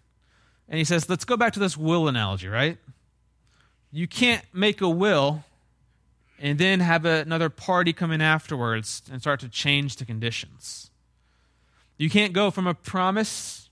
And 0.67 0.77
he 0.77 0.83
says, 0.83 1.09
let's 1.09 1.23
go 1.23 1.37
back 1.37 1.53
to 1.53 1.61
this 1.61 1.77
will 1.77 2.09
analogy, 2.09 2.49
right? 2.49 2.77
You 3.89 4.05
can't 4.05 4.43
make 4.51 4.81
a 4.81 4.89
will 4.89 5.45
and 6.37 6.59
then 6.59 6.81
have 6.81 7.05
another 7.05 7.49
party 7.49 7.93
come 7.93 8.11
in 8.11 8.19
afterwards 8.19 9.01
and 9.09 9.21
start 9.21 9.39
to 9.39 9.47
change 9.47 9.95
the 9.95 10.03
conditions. 10.03 10.91
You 11.97 12.09
can't 12.09 12.33
go 12.33 12.51
from 12.51 12.67
a 12.67 12.73
promise 12.73 13.69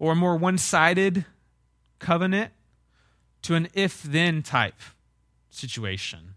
or 0.00 0.12
a 0.12 0.16
more 0.16 0.34
one 0.34 0.58
sided 0.58 1.24
covenant 2.00 2.50
to 3.42 3.54
an 3.54 3.68
if 3.74 4.02
then 4.02 4.42
type 4.42 4.80
situation, 5.50 6.34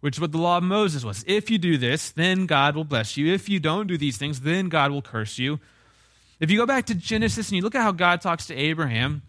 which 0.00 0.16
is 0.16 0.20
what 0.20 0.32
the 0.32 0.38
law 0.38 0.58
of 0.58 0.64
Moses 0.64 1.04
was. 1.04 1.24
If 1.26 1.50
you 1.50 1.58
do 1.58 1.78
this, 1.78 2.10
then 2.10 2.46
God 2.46 2.76
will 2.76 2.84
bless 2.84 3.16
you. 3.16 3.32
If 3.32 3.48
you 3.48 3.60
don't 3.60 3.86
do 3.86 3.96
these 3.96 4.16
things, 4.16 4.40
then 4.40 4.68
God 4.68 4.90
will 4.90 5.02
curse 5.02 5.38
you. 5.38 5.60
If 6.40 6.50
you 6.50 6.58
go 6.58 6.66
back 6.66 6.86
to 6.86 6.94
Genesis 6.94 7.48
and 7.48 7.56
you 7.56 7.62
look 7.62 7.74
at 7.74 7.82
how 7.82 7.92
God 7.92 8.20
talks 8.20 8.46
to 8.46 8.54
Abraham, 8.54 9.22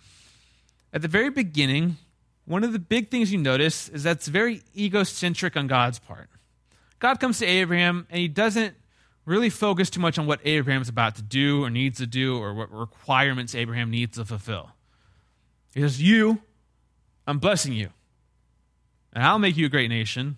at 0.91 1.01
the 1.01 1.07
very 1.07 1.29
beginning, 1.29 1.97
one 2.45 2.63
of 2.63 2.73
the 2.73 2.79
big 2.79 3.09
things 3.09 3.31
you 3.31 3.37
notice 3.37 3.89
is 3.89 4.03
that's 4.03 4.27
very 4.27 4.61
egocentric 4.75 5.55
on 5.55 5.67
God's 5.67 5.99
part. 5.99 6.29
God 6.99 7.19
comes 7.19 7.39
to 7.39 7.45
Abraham 7.45 8.07
and 8.09 8.19
he 8.19 8.27
doesn't 8.27 8.75
really 9.25 9.49
focus 9.49 9.89
too 9.89 9.99
much 9.99 10.17
on 10.17 10.25
what 10.25 10.39
Abraham's 10.43 10.89
about 10.89 11.15
to 11.15 11.21
do 11.21 11.63
or 11.63 11.69
needs 11.69 11.99
to 11.99 12.07
do 12.07 12.37
or 12.37 12.53
what 12.53 12.71
requirements 12.71 13.55
Abraham 13.55 13.89
needs 13.89 14.17
to 14.17 14.25
fulfill. 14.25 14.71
He 15.73 15.81
says, 15.81 16.01
You, 16.01 16.41
I'm 17.25 17.39
blessing 17.39 17.73
you. 17.73 17.89
And 19.13 19.23
I'll 19.23 19.39
make 19.39 19.57
you 19.57 19.65
a 19.65 19.69
great 19.69 19.89
nation. 19.89 20.37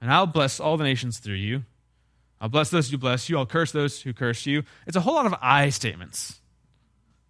And 0.00 0.12
I'll 0.12 0.26
bless 0.26 0.60
all 0.60 0.76
the 0.76 0.84
nations 0.84 1.18
through 1.18 1.34
you. 1.34 1.64
I'll 2.40 2.48
bless 2.48 2.70
those 2.70 2.90
who 2.90 2.98
bless 2.98 3.28
you. 3.28 3.38
I'll 3.38 3.46
curse 3.46 3.70
those 3.70 4.02
who 4.02 4.12
curse 4.12 4.46
you. 4.46 4.64
It's 4.86 4.96
a 4.96 5.00
whole 5.00 5.14
lot 5.14 5.26
of 5.26 5.34
I 5.40 5.70
statements. 5.70 6.40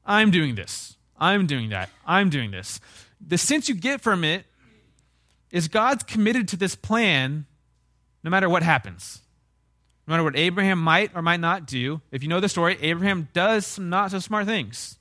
I'm 0.07 0.31
doing 0.31 0.55
this. 0.55 0.96
I'm 1.18 1.46
doing 1.46 1.68
that. 1.68 1.90
I'm 2.07 2.31
doing 2.31 2.51
this. 2.51 2.81
The 3.25 3.38
sense 3.38 3.68
you 3.68 3.75
get 3.75 4.01
from 4.01 4.25
it 4.25 4.46
is 5.51 5.68
God's 5.68 6.03
committed 6.03 6.48
to 6.48 6.57
this 6.57 6.75
plan 6.75 7.46
no 8.25 8.31
matter 8.31 8.48
what 8.48 8.62
happens. 8.62 9.20
No 10.07 10.12
matter 10.12 10.25
what 10.25 10.37
Abraham 10.37 10.79
might 10.79 11.14
or 11.14 11.22
might 11.22 11.40
not 11.40 11.66
do. 11.66 12.01
If 12.11 12.22
you 12.22 12.29
know 12.29 12.40
the 12.40 12.48
story, 12.48 12.77
Abraham 12.81 13.29
does 13.33 13.66
some 13.66 13.90
not 13.90 14.11
so 14.11 14.18
smart 14.18 14.46
things. 14.46 14.98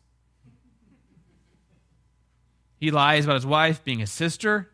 He 2.81 2.89
lies 2.89 3.25
about 3.25 3.35
his 3.35 3.45
wife 3.45 3.83
being 3.83 3.99
his 3.99 4.11
sister, 4.11 4.67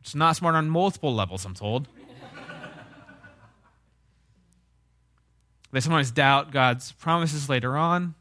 which 0.00 0.08
is 0.08 0.14
not 0.16 0.34
smart 0.34 0.56
on 0.56 0.68
multiple 0.68 1.14
levels, 1.14 1.44
I'm 1.44 1.54
told. 1.54 1.86
they 5.70 5.78
sometimes 5.78 6.10
doubt 6.10 6.50
God's 6.50 6.90
promises 6.90 7.48
later 7.48 7.76
on. 7.76 8.16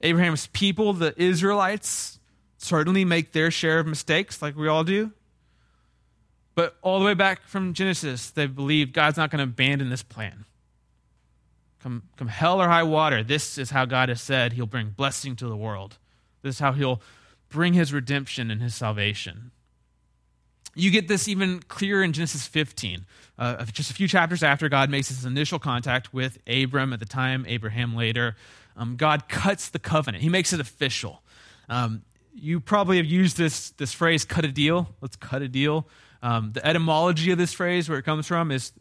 Abraham's 0.00 0.46
people, 0.46 0.92
the 0.92 1.12
Israelites, 1.20 2.20
certainly 2.56 3.04
make 3.04 3.32
their 3.32 3.50
share 3.50 3.80
of 3.80 3.86
mistakes, 3.88 4.40
like 4.40 4.56
we 4.56 4.68
all 4.68 4.84
do. 4.84 5.10
But 6.54 6.76
all 6.82 7.00
the 7.00 7.04
way 7.04 7.14
back 7.14 7.42
from 7.48 7.74
Genesis, 7.74 8.30
they 8.30 8.46
believe 8.46 8.92
God's 8.92 9.16
not 9.16 9.32
going 9.32 9.38
to 9.38 9.50
abandon 9.50 9.90
this 9.90 10.04
plan. 10.04 10.44
Come, 11.82 12.04
come 12.16 12.28
hell 12.28 12.62
or 12.62 12.68
high 12.68 12.84
water, 12.84 13.24
this 13.24 13.58
is 13.58 13.70
how 13.70 13.86
God 13.86 14.08
has 14.08 14.22
said 14.22 14.52
he'll 14.52 14.66
bring 14.66 14.90
blessing 14.90 15.34
to 15.36 15.48
the 15.48 15.56
world. 15.56 15.98
This 16.42 16.54
is 16.54 16.60
how 16.60 16.70
he'll 16.72 17.00
bring 17.54 17.72
his 17.72 17.92
redemption 17.92 18.50
and 18.50 18.60
his 18.60 18.74
salvation. 18.74 19.52
You 20.74 20.90
get 20.90 21.06
this 21.06 21.28
even 21.28 21.60
clearer 21.60 22.02
in 22.02 22.12
Genesis 22.12 22.48
15, 22.48 23.06
uh, 23.38 23.64
just 23.66 23.92
a 23.92 23.94
few 23.94 24.08
chapters 24.08 24.42
after 24.42 24.68
God 24.68 24.90
makes 24.90 25.06
his 25.06 25.24
initial 25.24 25.60
contact 25.60 26.12
with 26.12 26.38
Abram 26.48 26.92
at 26.92 26.98
the 26.98 27.06
time, 27.06 27.46
Abraham 27.48 27.94
later. 27.94 28.34
Um, 28.76 28.96
God 28.96 29.28
cuts 29.28 29.68
the 29.68 29.78
covenant, 29.78 30.24
he 30.24 30.28
makes 30.28 30.52
it 30.52 30.58
official. 30.58 31.22
Um, 31.68 32.02
you 32.34 32.58
probably 32.58 32.96
have 32.96 33.06
used 33.06 33.36
this, 33.36 33.70
this 33.70 33.92
phrase, 33.92 34.24
cut 34.24 34.44
a 34.44 34.48
deal. 34.48 34.88
Let's 35.00 35.14
cut 35.14 35.40
a 35.40 35.48
deal. 35.48 35.86
Um, 36.20 36.50
the 36.54 36.66
etymology 36.66 37.30
of 37.30 37.38
this 37.38 37.52
phrase, 37.52 37.88
where 37.88 37.98
it 37.98 38.02
comes 38.02 38.26
from, 38.26 38.50
is 38.50 38.72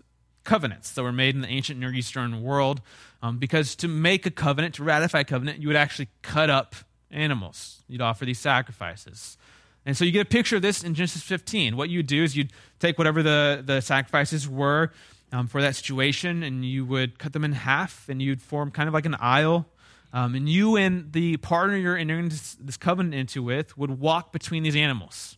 covenants 0.44 0.94
that 0.94 1.04
were 1.04 1.12
made 1.12 1.36
in 1.36 1.42
the 1.42 1.48
ancient 1.48 1.80
Near 1.80 1.94
Eastern 1.94 2.42
world. 2.42 2.82
Um, 3.22 3.38
because 3.38 3.76
to 3.76 3.88
make 3.88 4.26
a 4.26 4.32
covenant, 4.32 4.74
to 4.76 4.84
ratify 4.84 5.20
a 5.20 5.24
covenant, 5.24 5.62
you 5.62 5.68
would 5.68 5.78
actually 5.78 6.10
cut 6.24 6.50
up 6.50 6.76
animals. 7.14 7.84
You'd 7.88 8.02
offer 8.02 8.26
these 8.26 8.40
sacrifices. 8.40 9.38
And 9.86 9.96
so 9.98 10.06
you 10.06 10.12
get 10.12 10.22
a 10.22 10.30
picture 10.30 10.56
of 10.56 10.62
this 10.62 10.84
in 10.84 10.94
Genesis 10.94 11.22
15. 11.24 11.76
What 11.76 11.90
you'd 11.90 12.08
do 12.08 12.24
is 12.24 12.36
you'd 12.36 12.52
take 12.80 12.98
whatever 12.98 13.22
the, 13.22 13.62
the 13.66 13.82
sacrifices 13.82 14.48
were 14.48 14.92
um, 15.32 15.48
for 15.48 15.62
that 15.62 15.76
situation 15.76 16.44
and 16.44 16.64
you 16.64 16.86
would 16.86 17.20
cut 17.20 17.34
them 17.34 17.44
in 17.44 17.52
half 17.52 18.08
and 18.08 18.22
you'd 18.22 18.42
form 18.42 18.72
kind 18.72 18.88
of 18.88 18.94
like 18.94 19.06
an 19.06 19.16
aisle. 19.16 19.68
Um, 20.14 20.36
and 20.36 20.48
you 20.48 20.76
and 20.78 21.12
the 21.12 21.38
partner 21.38 21.76
you're 21.76 21.98
entering 21.98 22.30
this, 22.30 22.56
this 22.60 22.78
covenant 22.78 23.16
into 23.16 23.42
with 23.42 23.78
would 23.78 24.00
walk 24.00 24.32
between 24.32 24.64
these 24.64 24.76
animals. 24.76 25.38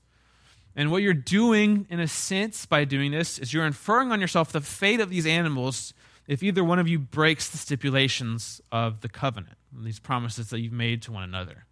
And 0.76 0.92
what 0.92 1.02
you're 1.02 1.14
doing, 1.14 1.88
in 1.90 2.02
a 2.02 2.08
sense, 2.08 2.66
by 2.66 2.84
doing 2.84 3.12
this, 3.12 3.40
is 3.40 3.54
you're 3.54 3.66
inferring 3.66 4.12
on 4.12 4.20
yourself 4.20 4.52
the 4.52 4.60
fate 4.60 5.00
of 5.00 5.10
these 5.10 5.26
animals 5.26 5.94
if 6.28 6.42
either 6.42 6.64
one 6.64 6.80
of 6.80 6.88
you 6.88 7.00
breaks 7.00 7.50
the 7.50 7.58
stipulations 7.58 8.62
of 8.72 9.02
the 9.02 9.10
covenant, 9.10 9.58
these 9.72 10.00
promises 10.00 10.50
that 10.50 10.60
you've 10.60 10.74
made 10.74 11.02
to 11.04 11.12
one 11.12 11.24
another. 11.24 11.66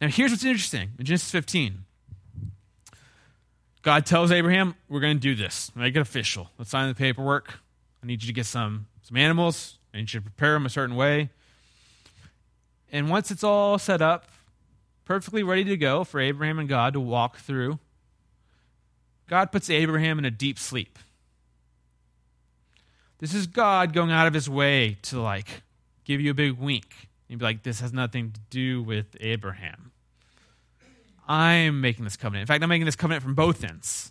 Now, 0.00 0.08
here's 0.08 0.30
what's 0.30 0.44
interesting 0.44 0.90
in 0.98 1.04
Genesis 1.04 1.30
15. 1.30 1.84
God 3.82 4.06
tells 4.06 4.30
Abraham, 4.30 4.74
We're 4.88 5.00
going 5.00 5.16
to 5.16 5.20
do 5.20 5.34
this. 5.34 5.70
Make 5.74 5.96
it 5.96 6.00
official. 6.00 6.50
Let's 6.58 6.70
sign 6.70 6.88
the 6.88 6.94
paperwork. 6.94 7.58
I 8.02 8.06
need 8.06 8.22
you 8.22 8.26
to 8.28 8.32
get 8.32 8.46
some, 8.46 8.86
some 9.02 9.16
animals. 9.16 9.78
I 9.92 9.98
need 9.98 10.12
you 10.12 10.20
to 10.20 10.22
prepare 10.22 10.54
them 10.54 10.66
a 10.66 10.70
certain 10.70 10.96
way. 10.96 11.30
And 12.90 13.10
once 13.10 13.30
it's 13.30 13.44
all 13.44 13.78
set 13.78 14.02
up, 14.02 14.26
perfectly 15.04 15.42
ready 15.42 15.64
to 15.64 15.76
go 15.76 16.04
for 16.04 16.20
Abraham 16.20 16.58
and 16.58 16.68
God 16.68 16.92
to 16.92 17.00
walk 17.00 17.38
through, 17.38 17.78
God 19.28 19.50
puts 19.50 19.70
Abraham 19.70 20.18
in 20.18 20.24
a 20.24 20.30
deep 20.30 20.58
sleep. 20.58 20.98
This 23.22 23.34
is 23.34 23.46
God 23.46 23.92
going 23.92 24.10
out 24.10 24.26
of 24.26 24.34
his 24.34 24.50
way 24.50 24.96
to 25.02 25.20
like 25.20 25.62
give 26.02 26.20
you 26.20 26.32
a 26.32 26.34
big 26.34 26.58
wink. 26.58 27.08
You'd 27.28 27.38
be 27.38 27.44
like, 27.44 27.62
this 27.62 27.78
has 27.78 27.92
nothing 27.92 28.32
to 28.32 28.40
do 28.50 28.82
with 28.82 29.16
Abraham. 29.20 29.92
I'm 31.28 31.80
making 31.80 32.02
this 32.02 32.16
covenant. 32.16 32.40
In 32.40 32.46
fact, 32.48 32.64
I'm 32.64 32.68
making 32.68 32.86
this 32.86 32.96
covenant 32.96 33.22
from 33.22 33.36
both 33.36 33.62
ends. 33.62 34.10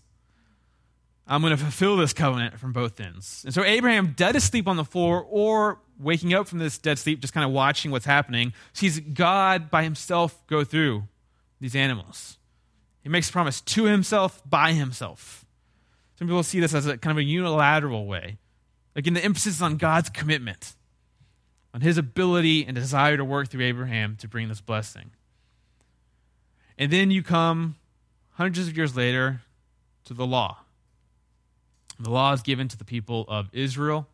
I'm 1.28 1.42
going 1.42 1.52
to 1.52 1.62
fulfill 1.62 1.98
this 1.98 2.14
covenant 2.14 2.58
from 2.58 2.72
both 2.72 3.02
ends. 3.02 3.42
And 3.44 3.54
so 3.54 3.66
Abraham, 3.66 4.14
dead 4.16 4.38
asleep 4.38 4.66
on 4.66 4.78
the 4.78 4.86
floor 4.86 5.28
or 5.30 5.80
waking 6.00 6.34
up 6.34 6.48
from 6.48 6.60
this 6.60 6.78
dead 6.78 6.98
sleep, 6.98 7.20
just 7.20 7.34
kind 7.34 7.46
of 7.46 7.52
watching 7.52 7.92
what's 7.92 8.06
happening, 8.06 8.54
sees 8.72 9.02
God 9.02 9.70
by 9.70 9.84
himself 9.84 10.42
go 10.48 10.64
through 10.64 11.04
these 11.60 11.76
animals. 11.76 12.38
He 13.04 13.10
makes 13.10 13.28
a 13.30 13.34
promise 13.34 13.60
to 13.60 13.84
himself 13.84 14.42
by 14.50 14.72
himself. 14.72 15.44
Some 16.18 16.30
people 16.30 16.44
see 16.44 16.62
this 16.62 16.74
as 16.74 16.86
a 16.86 16.98
kind 16.98 17.12
of 17.12 17.18
a 17.18 17.24
unilateral 17.24 18.06
way. 18.06 18.38
Again, 18.96 19.14
the 19.14 19.24
emphasis 19.24 19.56
is 19.56 19.62
on 19.62 19.78
God's 19.78 20.10
commitment, 20.10 20.74
on 21.74 21.82
his 21.82 21.98
ability 21.98 22.66
and 22.66 22.76
desire 22.76 23.18
to 23.18 23.26
work 23.26 23.50
through 23.50 23.64
Abraham 23.64 24.18
to 24.18 24.28
bring 24.28 24.50
this 24.50 24.62
blessing. 24.62 25.12
And 26.78 26.92
then 26.92 27.12
you 27.12 27.24
come 27.24 27.76
hundreds 28.32 28.68
of 28.68 28.76
years 28.76 28.96
later 28.96 29.42
to 30.06 30.14
the 30.14 30.26
law. 30.26 30.58
The 32.00 32.10
law 32.10 32.34
is 32.34 32.42
given 32.42 32.68
to 32.68 32.78
the 32.78 32.84
people 32.84 33.26
of 33.28 33.50
Israel, 33.54 34.08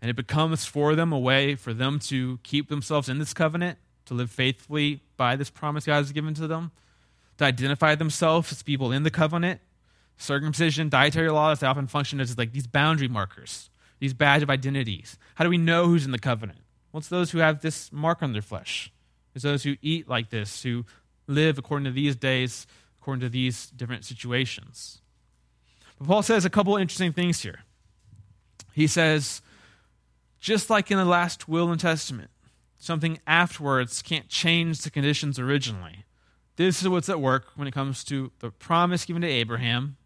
and 0.00 0.10
it 0.10 0.16
becomes 0.16 0.64
for 0.64 0.94
them 0.94 1.12
a 1.12 1.18
way 1.18 1.54
for 1.54 1.74
them 1.74 1.98
to 2.00 2.38
keep 2.42 2.68
themselves 2.68 3.08
in 3.08 3.18
this 3.18 3.34
covenant, 3.34 3.78
to 4.06 4.14
live 4.14 4.30
faithfully 4.30 5.02
by 5.16 5.36
this 5.36 5.50
promise 5.50 5.84
God 5.84 5.96
has 5.96 6.12
given 6.12 6.32
to 6.34 6.46
them, 6.46 6.72
to 7.36 7.44
identify 7.44 7.94
themselves 7.94 8.50
as 8.50 8.62
people 8.62 8.90
in 8.90 9.02
the 9.02 9.10
covenant. 9.10 9.60
Circumcision, 10.16 10.88
dietary 10.88 11.30
laws, 11.30 11.60
they 11.60 11.66
often 11.66 11.86
function 11.86 12.20
as 12.20 12.36
like 12.36 12.52
these 12.52 12.66
boundary 12.66 13.08
markers, 13.08 13.70
these 14.00 14.14
badge 14.14 14.42
of 14.42 14.50
identities. 14.50 15.16
How 15.36 15.44
do 15.44 15.50
we 15.50 15.58
know 15.58 15.86
who's 15.86 16.04
in 16.04 16.10
the 16.10 16.18
covenant? 16.18 16.58
Well, 16.90 16.98
it's 16.98 17.08
those 17.08 17.30
who 17.30 17.38
have 17.38 17.60
this 17.60 17.92
mark 17.92 18.22
on 18.22 18.32
their 18.32 18.42
flesh. 18.42 18.92
It's 19.34 19.44
those 19.44 19.62
who 19.62 19.76
eat 19.80 20.08
like 20.08 20.30
this, 20.30 20.62
who 20.62 20.84
live 21.28 21.58
according 21.58 21.84
to 21.84 21.92
these 21.92 22.16
days, 22.16 22.66
according 23.00 23.20
to 23.20 23.28
these 23.28 23.70
different 23.70 24.04
situations. 24.04 25.00
But 25.98 26.08
Paul 26.08 26.22
says 26.22 26.44
a 26.44 26.50
couple 26.50 26.76
interesting 26.76 27.12
things 27.12 27.42
here. 27.42 27.60
He 28.72 28.86
says, 28.86 29.42
just 30.40 30.70
like 30.70 30.90
in 30.90 30.96
the 30.96 31.04
last 31.04 31.48
will 31.48 31.70
and 31.70 31.80
testament, 31.80 32.30
something 32.78 33.20
afterwards 33.26 34.02
can't 34.02 34.28
change 34.28 34.80
the 34.80 34.90
conditions 34.90 35.38
originally. 35.38 36.04
This 36.56 36.82
is 36.82 36.88
what's 36.88 37.08
at 37.08 37.20
work 37.20 37.48
when 37.54 37.68
it 37.68 37.74
comes 37.74 38.02
to 38.04 38.32
the 38.40 38.50
promise 38.50 39.04
given 39.04 39.22
to 39.22 39.28
Abraham 39.28 39.96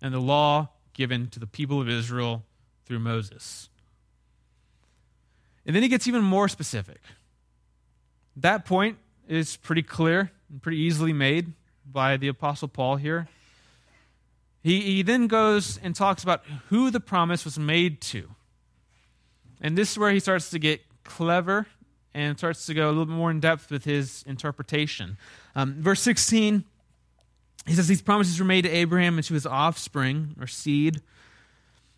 and 0.00 0.14
the 0.14 0.20
law 0.20 0.70
given 0.94 1.28
to 1.30 1.40
the 1.40 1.46
people 1.46 1.80
of 1.80 1.88
Israel 1.88 2.44
through 2.84 2.98
Moses. 2.98 3.68
And 5.64 5.76
then 5.76 5.82
he 5.82 5.88
gets 5.88 6.08
even 6.08 6.22
more 6.22 6.48
specific. 6.48 7.00
That 8.36 8.64
point 8.64 8.98
is 9.28 9.56
pretty 9.56 9.82
clear 9.82 10.30
and 10.50 10.62
pretty 10.62 10.78
easily 10.78 11.12
made 11.12 11.52
by 11.90 12.16
the 12.16 12.28
Apostle 12.28 12.68
Paul 12.68 12.96
here. 12.96 13.28
He, 14.62 14.80
he 14.80 15.02
then 15.02 15.26
goes 15.26 15.78
and 15.78 15.94
talks 15.94 16.22
about 16.22 16.44
who 16.68 16.90
the 16.90 17.00
promise 17.00 17.44
was 17.44 17.58
made 17.58 18.00
to. 18.02 18.28
And 19.60 19.76
this 19.76 19.92
is 19.92 19.98
where 19.98 20.12
he 20.12 20.20
starts 20.20 20.50
to 20.50 20.58
get 20.58 20.80
clever 21.04 21.66
and 22.14 22.36
starts 22.36 22.66
to 22.66 22.74
go 22.74 22.86
a 22.86 22.90
little 22.90 23.06
bit 23.06 23.14
more 23.14 23.30
in 23.30 23.40
depth 23.40 23.70
with 23.70 23.84
his 23.84 24.22
interpretation. 24.26 25.16
Um, 25.54 25.76
verse 25.80 26.00
16, 26.00 26.64
he 27.66 27.74
says, 27.74 27.88
These 27.88 28.02
promises 28.02 28.38
were 28.38 28.44
made 28.44 28.62
to 28.62 28.70
Abraham 28.70 29.16
and 29.16 29.24
to 29.24 29.34
his 29.34 29.46
offspring, 29.46 30.36
or 30.40 30.46
seed. 30.46 31.00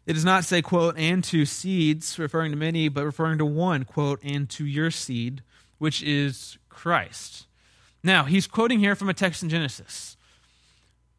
It 0.06 0.12
does 0.12 0.24
not 0.24 0.44
say, 0.44 0.60
quote, 0.60 0.98
and 0.98 1.24
to 1.24 1.46
seeds, 1.46 2.18
referring 2.18 2.50
to 2.52 2.58
many, 2.58 2.88
but 2.88 3.04
referring 3.04 3.38
to 3.38 3.46
one, 3.46 3.84
quote, 3.84 4.20
and 4.22 4.48
to 4.50 4.66
your 4.66 4.90
seed, 4.90 5.42
which 5.78 6.02
is 6.02 6.58
Christ. 6.68 7.46
Now, 8.02 8.24
he's 8.24 8.46
quoting 8.46 8.80
here 8.80 8.94
from 8.94 9.08
a 9.08 9.14
text 9.14 9.42
in 9.42 9.48
Genesis. 9.48 10.16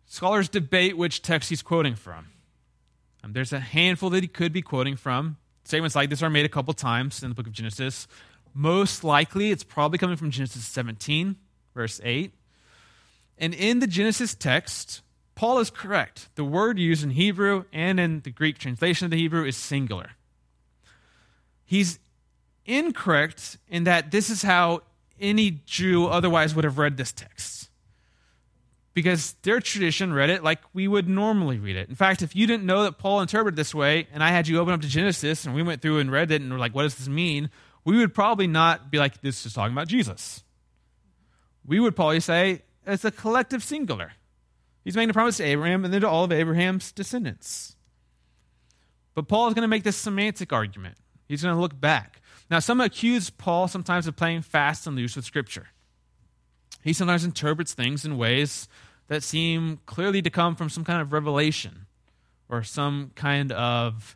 Scholars 0.05 0.49
debate 0.49 0.97
which 0.97 1.23
text 1.23 1.49
he's 1.49 1.63
quoting 1.63 1.95
from. 1.95 2.27
Um, 3.23 3.33
there's 3.33 3.51
a 3.51 3.59
handful 3.59 4.11
that 4.11 4.21
he 4.21 4.27
could 4.27 4.53
be 4.53 4.61
quoting 4.61 4.95
from. 4.95 5.37
Statements 5.63 5.95
like 5.95 6.11
this 6.11 6.21
are 6.21 6.29
made 6.29 6.45
a 6.45 6.49
couple 6.49 6.73
times 6.75 7.23
in 7.23 7.29
the 7.29 7.35
book 7.35 7.47
of 7.47 7.53
Genesis. 7.53 8.07
Most 8.53 9.03
likely, 9.03 9.49
it's 9.49 9.63
probably 9.63 9.97
coming 9.97 10.15
from 10.15 10.29
Genesis 10.29 10.63
17, 10.63 11.35
verse 11.73 11.99
8. 12.03 12.31
And 13.39 13.55
in 13.55 13.79
the 13.79 13.87
Genesis 13.87 14.35
text, 14.35 15.01
Paul 15.35 15.59
is 15.59 15.69
correct. 15.69 16.29
The 16.35 16.45
word 16.45 16.79
used 16.79 17.03
in 17.03 17.11
Hebrew 17.11 17.65
and 17.73 17.99
in 17.99 18.21
the 18.21 18.31
Greek 18.31 18.57
translation 18.57 19.05
of 19.05 19.11
the 19.11 19.17
Hebrew 19.17 19.45
is 19.45 19.57
singular. 19.57 20.11
He's 21.65 21.99
incorrect 22.65 23.57
in 23.67 23.83
that 23.83 24.11
this 24.11 24.29
is 24.29 24.41
how 24.41 24.81
any 25.19 25.59
Jew 25.65 26.07
otherwise 26.07 26.55
would 26.55 26.63
have 26.63 26.77
read 26.77 26.97
this 26.97 27.11
text. 27.11 27.69
Because 28.93 29.35
their 29.41 29.59
tradition 29.59 30.13
read 30.13 30.29
it 30.29 30.41
like 30.41 30.59
we 30.73 30.87
would 30.87 31.09
normally 31.09 31.59
read 31.59 31.75
it. 31.75 31.89
In 31.89 31.95
fact, 31.95 32.21
if 32.21 32.33
you 32.33 32.47
didn't 32.47 32.65
know 32.65 32.83
that 32.83 32.97
Paul 32.97 33.19
interpreted 33.19 33.57
this 33.57 33.75
way, 33.75 34.07
and 34.13 34.23
I 34.23 34.29
had 34.29 34.47
you 34.47 34.57
open 34.59 34.73
up 34.73 34.81
to 34.81 34.87
Genesis 34.87 35.45
and 35.45 35.53
we 35.53 35.63
went 35.63 35.81
through 35.81 35.99
and 35.99 36.09
read 36.09 36.31
it 36.31 36.41
and 36.41 36.51
were 36.51 36.59
like, 36.59 36.73
what 36.73 36.83
does 36.83 36.95
this 36.95 37.09
mean? 37.09 37.49
We 37.83 37.97
would 37.97 38.13
probably 38.13 38.47
not 38.47 38.89
be 38.89 38.97
like, 38.97 39.21
this 39.21 39.45
is 39.45 39.53
talking 39.53 39.73
about 39.73 39.89
Jesus. 39.89 40.43
We 41.65 41.81
would 41.81 41.95
probably 41.95 42.21
say, 42.21 42.61
it's 42.87 43.03
a 43.03 43.11
collective 43.11 43.63
singular. 43.63 44.13
He's 44.85 44.95
making 44.95 45.09
a 45.09 45.13
promise 45.13 45.37
to 45.37 45.43
Abraham 45.43 45.83
and 45.83 45.93
then 45.93 46.01
to 46.01 46.07
all 46.07 46.23
of 46.23 46.31
Abraham's 46.31 46.91
descendants. 46.91 47.75
But 49.15 49.27
Paul 49.27 49.47
is 49.47 49.55
going 49.55 49.63
to 49.63 49.67
make 49.67 49.83
this 49.83 49.97
semantic 49.97 50.53
argument. 50.53 50.97
He's 51.27 51.41
going 51.41 51.55
to 51.55 51.59
look 51.59 51.79
back. 51.79 52.21
Now, 52.51 52.59
some 52.59 52.79
accuse 52.79 53.31
Paul 53.31 53.67
sometimes 53.67 54.05
of 54.05 54.15
playing 54.15 54.43
fast 54.43 54.85
and 54.85 54.95
loose 54.95 55.15
with 55.15 55.25
Scripture. 55.25 55.69
He 56.83 56.93
sometimes 56.93 57.23
interprets 57.23 57.73
things 57.73 58.05
in 58.05 58.17
ways 58.17 58.67
that 59.07 59.23
seem 59.23 59.79
clearly 59.87 60.21
to 60.21 60.29
come 60.29 60.55
from 60.55 60.69
some 60.69 60.83
kind 60.83 61.01
of 61.01 61.11
revelation 61.11 61.87
or 62.47 62.61
some 62.61 63.11
kind 63.15 63.51
of 63.51 64.15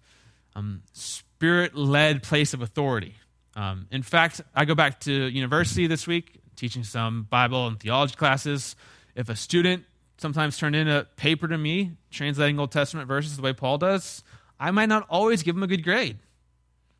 um, 0.56 0.84
spirit 0.94 1.76
led 1.76 2.22
place 2.22 2.54
of 2.54 2.62
authority. 2.62 3.16
Um, 3.56 3.88
in 3.92 4.04
fact, 4.04 4.42
I 4.54 4.66
go 4.66 4.76
back 4.76 5.00
to 5.02 5.12
university 5.12 5.88
this 5.88 6.06
week, 6.06 6.42
teaching 6.56 6.84
some 6.84 7.24
Bible 7.24 7.66
and 7.66 7.80
theology 7.80 8.16
classes. 8.16 8.76
If 9.16 9.30
a 9.30 9.36
student 9.36 9.86
sometimes 10.20 10.58
turn 10.58 10.76
in 10.76 10.88
a 10.88 11.06
paper 11.16 11.48
to 11.48 11.58
me 11.58 11.92
translating 12.12 12.60
Old 12.60 12.72
Testament 12.72 13.08
verses 13.08 13.36
the 13.36 13.42
way 13.42 13.54
Paul 13.54 13.78
does, 13.78 14.24
I 14.60 14.72
might 14.72 14.90
not 14.90 15.06
always 15.10 15.44
give 15.44 15.56
them 15.56 15.64
a 15.64 15.68
good 15.68 15.84
grade 15.84 16.18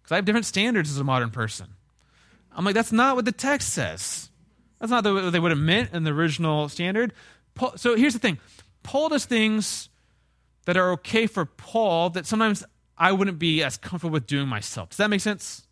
because 0.02 0.12
I 0.12 0.16
have 0.16 0.26
different 0.26 0.46
standards 0.46 0.90
as 0.90 0.98
a 0.98 1.04
modern 1.04 1.30
person. 1.30 1.68
I'm 2.56 2.66
like, 2.66 2.76
that's 2.76 2.92
not 2.92 3.16
what 3.16 3.26
the 3.26 3.32
text 3.32 3.70
says. 3.74 4.30
That's 4.80 4.90
not 4.90 5.04
the 5.04 5.14
what 5.14 5.32
they 5.32 5.40
would 5.40 5.52
have 5.52 5.60
meant 5.60 5.94
in 5.94 6.04
the 6.04 6.12
original 6.12 6.70
standard. 6.70 7.14
Paul, 7.56 7.74
so 7.76 7.96
here's 7.96 8.14
the 8.14 8.20
thing 8.20 8.40
Paul 8.84 9.10
does 9.10 9.26
things 9.26 9.90
that 10.66 10.78
are 10.78 10.92
okay 10.92 11.28
for 11.28 11.46
Paul 11.46 12.10
that 12.12 12.26
sometimes 12.26 12.64
I 12.98 13.12
wouldn't 13.12 13.40
be 13.40 13.64
as 13.64 13.78
comfortable 13.78 14.14
with 14.14 14.28
doing 14.28 14.48
myself. 14.48 14.90
Does 14.90 14.98
that 14.98 15.10
make 15.10 15.22
sense? 15.22 15.68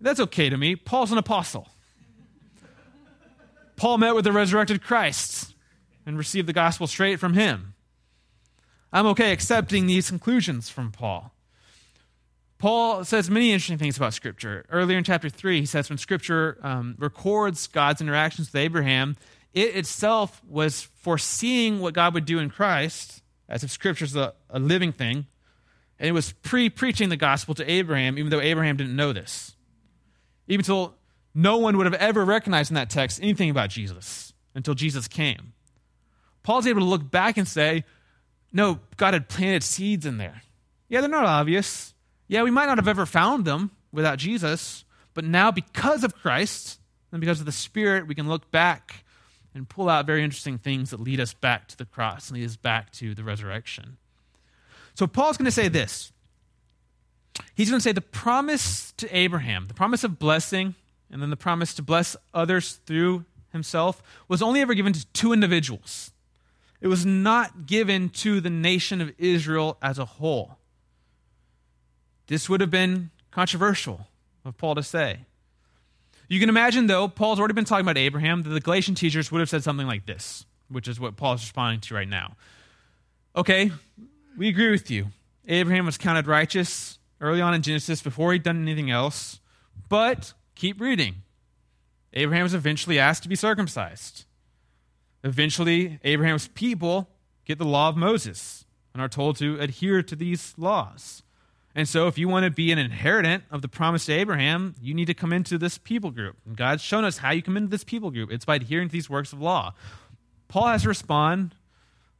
That's 0.00 0.20
okay 0.20 0.48
to 0.48 0.56
me. 0.56 0.76
Paul's 0.76 1.12
an 1.12 1.18
apostle. 1.18 1.68
Paul 3.76 3.98
met 3.98 4.14
with 4.14 4.24
the 4.24 4.32
resurrected 4.32 4.82
Christ 4.82 5.54
and 6.08 6.16
receive 6.16 6.46
the 6.46 6.52
gospel 6.54 6.86
straight 6.86 7.20
from 7.20 7.34
him. 7.34 7.74
I'm 8.92 9.06
okay 9.08 9.30
accepting 9.30 9.86
these 9.86 10.08
conclusions 10.08 10.70
from 10.70 10.90
Paul. 10.90 11.34
Paul 12.56 13.04
says 13.04 13.28
many 13.28 13.52
interesting 13.52 13.76
things 13.76 13.98
about 13.98 14.14
Scripture. 14.14 14.64
Earlier 14.70 14.96
in 14.96 15.04
chapter 15.04 15.28
3, 15.28 15.60
he 15.60 15.66
says 15.66 15.90
when 15.90 15.98
Scripture 15.98 16.58
um, 16.62 16.96
records 16.98 17.66
God's 17.66 18.00
interactions 18.00 18.48
with 18.48 18.56
Abraham, 18.56 19.16
it 19.52 19.76
itself 19.76 20.42
was 20.48 20.82
foreseeing 21.02 21.78
what 21.78 21.92
God 21.92 22.14
would 22.14 22.24
do 22.24 22.38
in 22.38 22.48
Christ, 22.48 23.22
as 23.46 23.62
if 23.62 23.70
Scripture 23.70 24.06
is 24.06 24.16
a, 24.16 24.32
a 24.48 24.58
living 24.58 24.92
thing, 24.92 25.26
and 25.98 26.08
it 26.08 26.12
was 26.12 26.32
pre 26.32 26.70
preaching 26.70 27.10
the 27.10 27.16
gospel 27.16 27.54
to 27.54 27.70
Abraham, 27.70 28.18
even 28.18 28.30
though 28.30 28.40
Abraham 28.40 28.78
didn't 28.78 28.96
know 28.96 29.12
this. 29.12 29.54
Even 30.48 30.60
until 30.60 30.94
no 31.34 31.58
one 31.58 31.76
would 31.76 31.86
have 31.86 31.94
ever 31.94 32.24
recognized 32.24 32.70
in 32.70 32.76
that 32.76 32.88
text 32.88 33.20
anything 33.22 33.50
about 33.50 33.68
Jesus 33.68 34.32
until 34.54 34.74
Jesus 34.74 35.06
came. 35.06 35.52
Paul's 36.42 36.66
able 36.66 36.80
to 36.80 36.86
look 36.86 37.10
back 37.10 37.36
and 37.36 37.46
say, 37.46 37.84
no, 38.52 38.80
God 38.96 39.14
had 39.14 39.28
planted 39.28 39.62
seeds 39.62 40.06
in 40.06 40.18
there. 40.18 40.42
Yeah, 40.88 41.00
they're 41.00 41.10
not 41.10 41.26
obvious. 41.26 41.94
Yeah, 42.28 42.42
we 42.42 42.50
might 42.50 42.66
not 42.66 42.78
have 42.78 42.88
ever 42.88 43.06
found 43.06 43.44
them 43.44 43.70
without 43.92 44.18
Jesus, 44.18 44.84
but 45.14 45.24
now 45.24 45.50
because 45.50 46.04
of 46.04 46.14
Christ 46.14 46.78
and 47.12 47.20
because 47.20 47.40
of 47.40 47.46
the 47.46 47.52
Spirit, 47.52 48.06
we 48.06 48.14
can 48.14 48.28
look 48.28 48.50
back 48.50 49.04
and 49.54 49.68
pull 49.68 49.88
out 49.88 50.06
very 50.06 50.22
interesting 50.22 50.58
things 50.58 50.90
that 50.90 51.00
lead 51.00 51.20
us 51.20 51.34
back 51.34 51.68
to 51.68 51.76
the 51.76 51.84
cross 51.84 52.28
and 52.28 52.38
lead 52.38 52.46
us 52.46 52.56
back 52.56 52.92
to 52.92 53.14
the 53.14 53.24
resurrection. 53.24 53.96
So 54.94 55.06
Paul's 55.06 55.36
going 55.36 55.46
to 55.46 55.50
say 55.50 55.68
this. 55.68 56.12
He's 57.54 57.70
going 57.70 57.78
to 57.80 57.84
say 57.84 57.92
the 57.92 58.00
promise 58.00 58.92
to 58.96 59.16
Abraham, 59.16 59.66
the 59.68 59.74
promise 59.74 60.04
of 60.04 60.18
blessing, 60.18 60.74
and 61.10 61.22
then 61.22 61.30
the 61.30 61.36
promise 61.36 61.74
to 61.74 61.82
bless 61.82 62.16
others 62.34 62.80
through 62.86 63.24
himself 63.52 64.02
was 64.28 64.42
only 64.42 64.60
ever 64.60 64.74
given 64.74 64.92
to 64.92 65.06
two 65.12 65.32
individuals. 65.32 66.12
It 66.80 66.88
was 66.88 67.04
not 67.04 67.66
given 67.66 68.08
to 68.10 68.40
the 68.40 68.50
nation 68.50 69.00
of 69.00 69.12
Israel 69.18 69.78
as 69.82 69.98
a 69.98 70.04
whole. 70.04 70.58
This 72.28 72.48
would 72.48 72.60
have 72.60 72.70
been 72.70 73.10
controversial 73.30 74.06
of 74.44 74.56
Paul 74.56 74.74
to 74.76 74.82
say. 74.82 75.20
You 76.28 76.38
can 76.38 76.48
imagine, 76.48 76.86
though, 76.86 77.08
Paul's 77.08 77.38
already 77.38 77.54
been 77.54 77.64
talking 77.64 77.84
about 77.84 77.96
Abraham, 77.96 78.42
that 78.42 78.50
the 78.50 78.60
Galatian 78.60 78.94
teachers 78.94 79.32
would 79.32 79.40
have 79.40 79.48
said 79.48 79.64
something 79.64 79.86
like 79.86 80.06
this, 80.06 80.44
which 80.68 80.86
is 80.86 81.00
what 81.00 81.16
Paul 81.16 81.34
is 81.34 81.40
responding 81.40 81.80
to 81.80 81.94
right 81.94 82.08
now. 82.08 82.36
Okay, 83.34 83.72
we 84.36 84.48
agree 84.48 84.70
with 84.70 84.90
you. 84.90 85.06
Abraham 85.46 85.86
was 85.86 85.96
counted 85.96 86.26
righteous 86.26 86.98
early 87.20 87.40
on 87.40 87.54
in 87.54 87.62
Genesis 87.62 88.02
before 88.02 88.32
he'd 88.32 88.42
done 88.42 88.60
anything 88.60 88.90
else, 88.90 89.40
but 89.88 90.34
keep 90.54 90.80
reading. 90.80 91.16
Abraham 92.12 92.42
was 92.42 92.54
eventually 92.54 92.98
asked 92.98 93.22
to 93.22 93.28
be 93.28 93.36
circumcised. 93.36 94.24
Eventually, 95.24 95.98
Abraham's 96.04 96.48
people 96.48 97.08
get 97.44 97.58
the 97.58 97.64
law 97.64 97.88
of 97.88 97.96
Moses 97.96 98.64
and 98.92 99.02
are 99.02 99.08
told 99.08 99.36
to 99.36 99.58
adhere 99.58 100.02
to 100.02 100.16
these 100.16 100.54
laws. 100.56 101.22
And 101.74 101.88
so, 101.88 102.06
if 102.06 102.18
you 102.18 102.28
want 102.28 102.44
to 102.44 102.50
be 102.50 102.72
an 102.72 102.78
inheritant 102.78 103.44
of 103.50 103.62
the 103.62 103.68
promise 103.68 104.06
to 104.06 104.12
Abraham, 104.12 104.74
you 104.80 104.94
need 104.94 105.06
to 105.06 105.14
come 105.14 105.32
into 105.32 105.58
this 105.58 105.78
people 105.78 106.10
group. 106.10 106.36
And 106.46 106.56
God's 106.56 106.82
shown 106.82 107.04
us 107.04 107.18
how 107.18 107.30
you 107.30 107.42
come 107.42 107.56
into 107.56 107.68
this 107.68 107.84
people 107.84 108.10
group 108.10 108.32
it's 108.32 108.44
by 108.44 108.56
adhering 108.56 108.88
to 108.88 108.92
these 108.92 109.10
works 109.10 109.32
of 109.32 109.40
law. 109.40 109.74
Paul 110.48 110.68
has 110.68 110.82
to 110.82 110.88
respond 110.88 111.54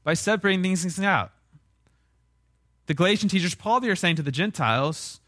by 0.05 0.15
separating 0.15 0.63
things 0.63 1.01
out. 1.01 1.33
The 2.87 2.95
Galatian 2.95 3.29
teachers, 3.29 3.55
Paul, 3.55 3.81
they 3.81 3.89
are 3.89 3.97
saying 3.97 4.17
to 4.17 4.23
the 4.23 4.33
Gentiles, 4.33 5.21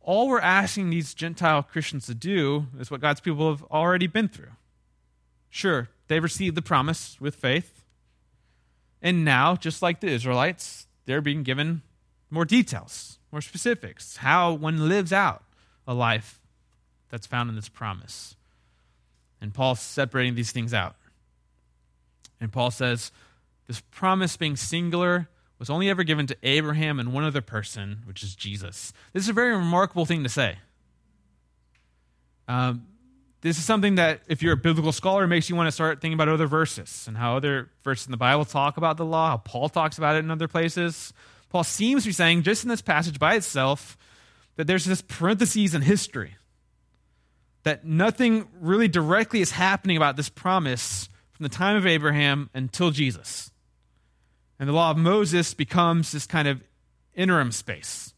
all 0.00 0.28
we're 0.28 0.40
asking 0.40 0.90
these 0.90 1.12
Gentile 1.14 1.62
Christians 1.62 2.06
to 2.06 2.14
do 2.14 2.66
is 2.80 2.90
what 2.90 3.00
God's 3.00 3.20
people 3.20 3.50
have 3.50 3.62
already 3.64 4.06
been 4.06 4.28
through. 4.28 4.52
Sure, 5.50 5.88
they 6.08 6.20
received 6.20 6.56
the 6.56 6.62
promise 6.62 7.16
with 7.20 7.34
faith. 7.34 7.84
And 9.00 9.24
now, 9.24 9.54
just 9.54 9.80
like 9.80 10.00
the 10.00 10.08
Israelites, 10.08 10.86
they're 11.06 11.20
being 11.20 11.42
given 11.42 11.82
more 12.30 12.44
details, 12.44 13.18
more 13.30 13.40
specifics, 13.40 14.18
how 14.18 14.52
one 14.52 14.88
lives 14.88 15.12
out 15.12 15.44
a 15.86 15.94
life 15.94 16.40
that's 17.08 17.26
found 17.26 17.48
in 17.48 17.56
this 17.56 17.68
promise. 17.68 18.34
And 19.40 19.54
Paul's 19.54 19.80
separating 19.80 20.34
these 20.34 20.50
things 20.50 20.74
out. 20.74 20.96
And 22.40 22.52
Paul 22.52 22.70
says, 22.70 23.12
this 23.66 23.80
promise 23.90 24.36
being 24.36 24.56
singular 24.56 25.28
was 25.58 25.70
only 25.70 25.90
ever 25.90 26.02
given 26.04 26.26
to 26.26 26.36
Abraham 26.42 26.98
and 26.98 27.12
one 27.12 27.24
other 27.24 27.40
person, 27.40 27.98
which 28.04 28.22
is 28.22 28.34
Jesus. 28.34 28.92
This 29.12 29.24
is 29.24 29.28
a 29.28 29.34
very 29.34 29.54
remarkable 29.54 30.06
thing 30.06 30.22
to 30.22 30.28
say. 30.28 30.58
Um, 32.46 32.86
this 33.40 33.58
is 33.58 33.64
something 33.64 33.96
that, 33.96 34.22
if 34.26 34.42
you're 34.42 34.54
a 34.54 34.56
biblical 34.56 34.90
scholar, 34.90 35.26
makes 35.26 35.48
you 35.48 35.54
want 35.54 35.68
to 35.68 35.72
start 35.72 36.00
thinking 36.00 36.14
about 36.14 36.28
other 36.28 36.46
verses 36.46 37.04
and 37.06 37.16
how 37.16 37.36
other 37.36 37.70
verses 37.84 38.06
in 38.06 38.10
the 38.10 38.16
Bible 38.16 38.44
talk 38.44 38.76
about 38.76 38.96
the 38.96 39.04
law, 39.04 39.30
how 39.30 39.36
Paul 39.36 39.68
talks 39.68 39.96
about 39.96 40.16
it 40.16 40.20
in 40.20 40.30
other 40.30 40.48
places. 40.48 41.12
Paul 41.48 41.64
seems 41.64 42.02
to 42.02 42.08
be 42.08 42.12
saying, 42.12 42.42
just 42.42 42.64
in 42.64 42.68
this 42.68 42.82
passage 42.82 43.18
by 43.18 43.34
itself, 43.34 43.96
that 44.56 44.66
there's 44.66 44.84
this 44.84 45.02
parentheses 45.02 45.74
in 45.74 45.82
history, 45.82 46.34
that 47.62 47.84
nothing 47.84 48.48
really 48.60 48.88
directly 48.88 49.40
is 49.40 49.52
happening 49.52 49.96
about 49.96 50.16
this 50.16 50.28
promise 50.28 51.08
from 51.32 51.44
the 51.44 51.48
time 51.48 51.76
of 51.76 51.86
Abraham 51.86 52.50
until 52.54 52.90
Jesus. 52.90 53.52
And 54.58 54.68
the 54.68 54.72
law 54.72 54.90
of 54.90 54.96
Moses 54.96 55.54
becomes 55.54 56.10
this 56.10 56.26
kind 56.26 56.48
of 56.48 56.60
interim 57.14 57.52
space, 57.52 58.14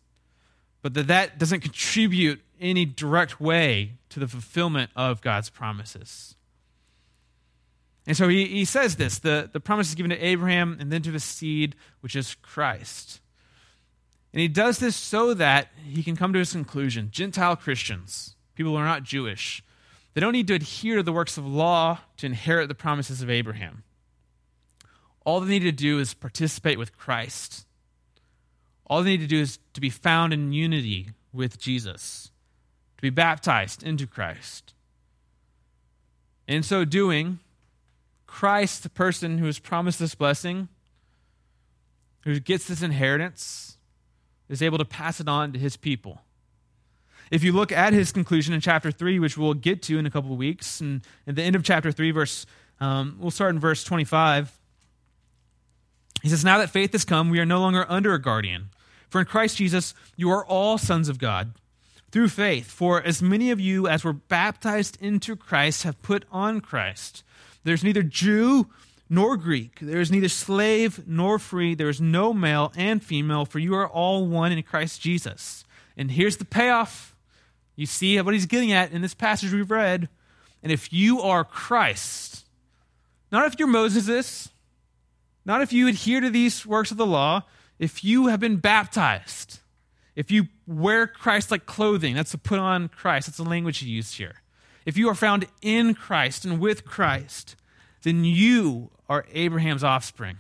but 0.81 0.95
that 0.95 1.09
that 1.09 1.39
doesn't 1.39 1.61
contribute 1.61 2.41
any 2.61 2.85
direct 2.85 3.41
way 3.41 3.95
to 4.11 4.21
the 4.21 4.29
fulfillment 4.29 4.91
of 4.95 5.21
God's 5.21 5.51
promises. 5.51 6.35
And 8.07 8.17
so 8.17 8.29
he, 8.29 8.47
he 8.47 8.65
says 8.65 8.97
this 8.97 9.19
the, 9.19 9.51
the 9.53 9.61
promise 9.61 9.89
is 9.89 9.95
given 9.95 10.11
to 10.11 10.25
Abraham 10.25 10.77
and 10.81 10.93
then 10.93 11.03
to 11.03 11.13
his 11.13 11.25
seed, 11.25 11.77
which 12.01 12.17
is 12.17 12.35
Christ. 12.37 13.21
And 14.33 14.41
he 14.41 14.49
does 14.49 14.79
this 14.79 14.97
so 14.97 15.35
that 15.35 15.69
he 15.85 16.03
can 16.03 16.17
come 16.17 16.33
to 16.33 16.39
his 16.39 16.53
conclusion. 16.53 17.11
Gentile 17.11 17.57
Christians, 17.57 18.37
people 18.55 18.73
who 18.73 18.79
are 18.79 18.85
not 18.85 19.03
Jewish, 19.03 19.63
they 20.15 20.21
don't 20.21 20.33
need 20.33 20.47
to 20.49 20.55
adhere 20.55 20.97
to 20.97 21.03
the 21.03 21.13
works 21.13 21.37
of 21.37 21.47
law 21.47 22.01
to 22.19 22.27
inherit 22.27 22.69
the 22.69 22.75
promises 22.75 23.23
of 23.23 23.31
Abraham. 23.31 23.83
All 25.25 25.41
they 25.41 25.49
need 25.49 25.61
to 25.61 25.73
do 25.73 25.99
is 25.99 26.15
participate 26.15 26.79
with 26.79 26.97
Christ. 26.97 27.67
All 28.87 29.03
they 29.03 29.11
need 29.11 29.21
to 29.21 29.27
do 29.27 29.41
is 29.41 29.59
to 29.75 29.81
be 29.81 29.91
found 29.91 30.33
in 30.33 30.53
unity 30.53 31.11
with 31.33 31.59
Jesus 31.59 32.31
to 33.01 33.03
be 33.03 33.09
baptized 33.09 33.83
into 33.83 34.07
Christ. 34.07 34.75
In 36.47 36.63
so 36.63 36.85
doing, 36.85 37.39
Christ, 38.27 38.83
the 38.83 38.91
person 38.91 39.39
who 39.39 39.47
has 39.47 39.59
promised 39.59 39.99
this 39.99 40.15
blessing, 40.15 40.69
who 42.25 42.39
gets 42.39 42.67
this 42.67 42.83
inheritance, 42.83 43.79
is 44.51 44.61
able 44.61 44.77
to 44.77 44.85
pass 44.85 45.19
it 45.19 45.29
on 45.29 45.51
to 45.53 45.59
his 45.59 45.79
people. 45.79 46.21
If 47.31 47.43
you 47.43 47.53
look 47.53 47.73
at 47.73 47.95
his 47.95 48.13
conclusion 48.13 48.53
in 48.53 48.61
chapter 48.61 48.91
3, 48.91 49.19
which 49.19 49.39
we'll 49.39 49.55
get 49.55 49.81
to 49.85 49.99
in 49.99 50.05
a 50.05 50.11
couple 50.11 50.33
of 50.33 50.39
weeks, 50.39 50.83
and 50.83 51.01
at 51.27 51.37
the 51.37 51.43
end 51.43 51.57
of 51.57 51.65
chapter 51.65 51.91
3, 51.91 52.11
verse, 52.11 52.45
um, 52.81 53.17
we'll 53.19 53.31
start 53.31 53.55
in 53.55 53.61
verse 53.61 53.83
25. 53.83 54.59
He 56.23 56.29
says, 56.29 56.45
Now 56.45 56.59
that 56.59 56.69
faith 56.69 56.93
has 56.93 57.07
come, 57.07 57.31
we 57.31 57.39
are 57.39 57.47
no 57.47 57.61
longer 57.61 57.87
under 57.89 58.13
a 58.13 58.21
guardian. 58.21 58.69
For 59.09 59.21
in 59.21 59.27
Christ 59.27 59.57
Jesus, 59.57 59.95
you 60.17 60.31
are 60.31 60.45
all 60.45 60.77
sons 60.77 61.09
of 61.09 61.19
God 61.19 61.55
through 62.11 62.29
faith. 62.29 62.71
For 62.71 63.03
as 63.03 63.23
many 63.23 63.51
of 63.51 63.61
you 63.61 63.89
as 63.89 64.05
were 64.05 64.13
baptized 64.13 65.01
into 65.01 65.37
Christ 65.37 65.83
have 65.85 66.03
put 66.03 66.25
on 66.31 66.61
Christ. 66.61 67.23
There's 67.65 67.85
neither 67.85 68.03
Jew 68.03 68.69
nor 69.09 69.37
Greek. 69.37 69.81
There 69.81 70.01
is 70.01 70.11
neither 70.11 70.29
slave 70.29 71.07
nor 71.07 71.39
free. 71.39 71.75
There 71.75 71.89
is 71.89 72.01
no 72.01 72.33
male 72.33 72.73
and 72.77 73.03
female, 73.03 73.45
for 73.45 73.59
you 73.59 73.75
are 73.75 73.89
all 73.89 74.27
one 74.27 74.53
in 74.53 74.63
Christ 74.63 75.01
Jesus. 75.01 75.65
And 75.97 76.13
here's 76.13 76.37
the 76.37 76.45
payoff. 76.45 77.15
You 77.77 77.87
see 77.87 78.21
what 78.21 78.35
he's 78.35 78.47
getting 78.47 78.73
at 78.73 78.93
in 78.93 79.03
this 79.03 79.15
passage 79.15 79.53
we've 79.53 79.71
read. 79.71 80.09
And 80.63 80.71
if 80.71 80.93
you 80.93 81.21
are 81.23 81.45
Christ, 81.45 82.47
not 83.33 83.47
if 83.47 83.59
you're 83.59 83.69
Moses, 83.69 84.51
not 85.45 85.63
if 85.63 85.73
you 85.73 85.89
adhere 85.89 86.21
to 86.21 86.31
these 86.31 86.67
works 86.67 86.91
of 86.91 86.97
the 86.97 87.07
law, 87.07 87.43
if 87.79 88.05
you 88.05 88.27
have 88.27 88.41
been 88.41 88.57
baptized, 88.57 89.61
if 90.15 90.31
you 90.31 90.49
wear 90.71 91.07
Christ 91.09 91.51
like 91.51 91.67
clothing, 91.67 92.15
that's 92.15 92.31
to 92.31 92.39
put 92.39 92.59
on 92.59 92.89
Christ. 92.89 93.27
That's 93.27 93.39
the 93.39 93.45
language 93.45 93.79
he 93.79 93.89
used 93.89 94.17
here. 94.17 94.37
If 94.87 94.97
you 94.97 95.09
are 95.09 95.15
found 95.15 95.47
in 95.61 95.95
Christ 95.95 96.45
and 96.45 96.61
with 96.61 96.85
Christ, 96.85 97.57
then 98.03 98.25
you 98.25 98.91
are 99.09 99.27
Abraham's 99.33 99.85
offspring. 99.85 100.39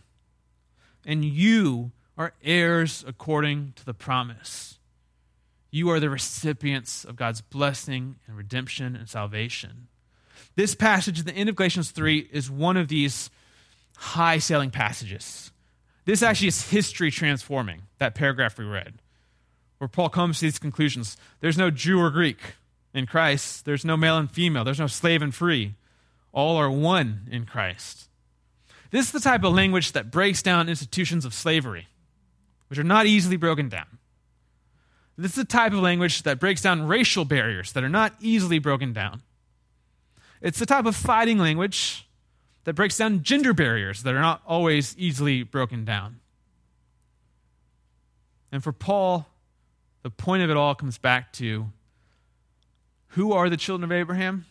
And 1.04 1.24
you 1.24 1.90
are 2.16 2.32
heirs 2.44 3.04
according 3.06 3.72
to 3.76 3.84
the 3.84 3.94
promise. 3.94 4.78
You 5.70 5.90
are 5.90 6.00
the 6.00 6.10
recipients 6.10 7.04
of 7.04 7.16
God's 7.16 7.40
blessing 7.40 8.16
and 8.26 8.36
redemption 8.36 8.94
and 8.94 9.08
salvation. 9.08 9.88
This 10.54 10.74
passage 10.74 11.20
at 11.20 11.26
the 11.26 11.34
end 11.34 11.48
of 11.48 11.56
Galatians 11.56 11.90
3 11.90 12.28
is 12.32 12.50
one 12.50 12.76
of 12.76 12.88
these 12.88 13.30
high 13.96 14.38
sailing 14.38 14.70
passages. 14.70 15.50
This 16.04 16.22
actually 16.22 16.48
is 16.48 16.70
history 16.70 17.10
transforming, 17.10 17.82
that 17.98 18.14
paragraph 18.14 18.58
we 18.58 18.64
read 18.64 18.94
where 19.80 19.88
Paul 19.88 20.10
comes 20.10 20.38
to 20.38 20.44
these 20.44 20.58
conclusions. 20.58 21.16
There's 21.40 21.56
no 21.56 21.70
Jew 21.70 21.98
or 21.98 22.10
Greek 22.10 22.38
in 22.92 23.06
Christ, 23.06 23.64
there's 23.64 23.84
no 23.84 23.96
male 23.96 24.18
and 24.18 24.30
female, 24.30 24.62
there's 24.62 24.78
no 24.78 24.86
slave 24.86 25.22
and 25.22 25.34
free. 25.34 25.74
All 26.32 26.58
are 26.58 26.70
one 26.70 27.26
in 27.30 27.46
Christ. 27.46 28.10
This 28.90 29.06
is 29.06 29.12
the 29.12 29.20
type 29.20 29.42
of 29.42 29.54
language 29.54 29.92
that 29.92 30.10
breaks 30.10 30.42
down 30.42 30.68
institutions 30.68 31.24
of 31.24 31.32
slavery, 31.32 31.88
which 32.68 32.78
are 32.78 32.84
not 32.84 33.06
easily 33.06 33.38
broken 33.38 33.70
down. 33.70 33.86
This 35.16 35.30
is 35.30 35.36
the 35.36 35.44
type 35.44 35.72
of 35.72 35.78
language 35.78 36.24
that 36.24 36.38
breaks 36.38 36.60
down 36.60 36.86
racial 36.86 37.24
barriers 37.24 37.72
that 37.72 37.82
are 37.82 37.88
not 37.88 38.14
easily 38.20 38.58
broken 38.58 38.92
down. 38.92 39.22
It's 40.42 40.58
the 40.58 40.66
type 40.66 40.84
of 40.84 40.94
fighting 40.94 41.38
language 41.38 42.06
that 42.64 42.74
breaks 42.74 42.98
down 42.98 43.22
gender 43.22 43.54
barriers 43.54 44.02
that 44.02 44.14
are 44.14 44.20
not 44.20 44.42
always 44.46 44.94
easily 44.98 45.42
broken 45.42 45.86
down. 45.86 46.20
And 48.52 48.62
for 48.62 48.72
Paul, 48.72 49.26
the 50.02 50.10
point 50.10 50.42
of 50.42 50.50
it 50.50 50.56
all 50.56 50.74
comes 50.74 50.98
back 50.98 51.32
to 51.34 51.66
who 53.08 53.32
are 53.32 53.50
the 53.50 53.56
children 53.56 53.90
of 53.90 53.92
Abraham? 53.92 54.46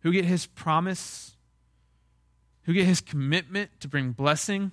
Who 0.00 0.12
get 0.12 0.24
his 0.24 0.46
promise? 0.46 1.36
Who 2.64 2.72
get 2.72 2.86
his 2.86 3.00
commitment 3.00 3.70
to 3.80 3.88
bring 3.88 4.12
blessing 4.12 4.72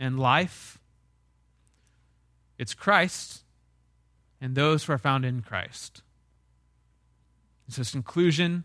and 0.00 0.18
life? 0.18 0.78
It's 2.58 2.74
Christ 2.74 3.44
and 4.40 4.54
those 4.54 4.84
who 4.84 4.92
are 4.92 4.98
found 4.98 5.24
in 5.24 5.42
Christ. 5.42 6.02
So, 7.70 7.82
conclusion 7.84 8.64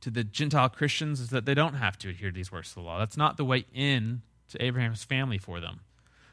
to 0.00 0.10
the 0.10 0.24
Gentile 0.24 0.68
Christians 0.68 1.20
is 1.20 1.30
that 1.30 1.44
they 1.44 1.54
don't 1.54 1.74
have 1.74 1.96
to 1.98 2.08
adhere 2.08 2.30
to 2.30 2.34
these 2.34 2.50
works 2.50 2.70
of 2.70 2.74
the 2.76 2.80
law. 2.80 2.98
That's 2.98 3.16
not 3.16 3.36
the 3.36 3.44
way 3.44 3.66
in 3.72 4.22
to 4.50 4.62
Abraham's 4.62 5.04
family 5.04 5.38
for 5.38 5.60
them. 5.60 5.80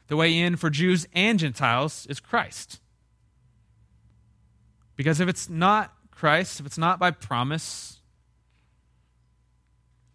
The 0.08 0.16
way 0.16 0.36
in 0.38 0.56
for 0.56 0.70
Jews 0.70 1.06
and 1.12 1.38
Gentiles 1.38 2.06
is 2.08 2.20
Christ. 2.20 2.80
Because 4.94 5.20
if 5.20 5.28
it's 5.28 5.48
not 5.48 5.92
Christ, 6.10 6.60
if 6.60 6.66
it's 6.66 6.78
not 6.78 6.98
by 6.98 7.10
promise, 7.10 8.00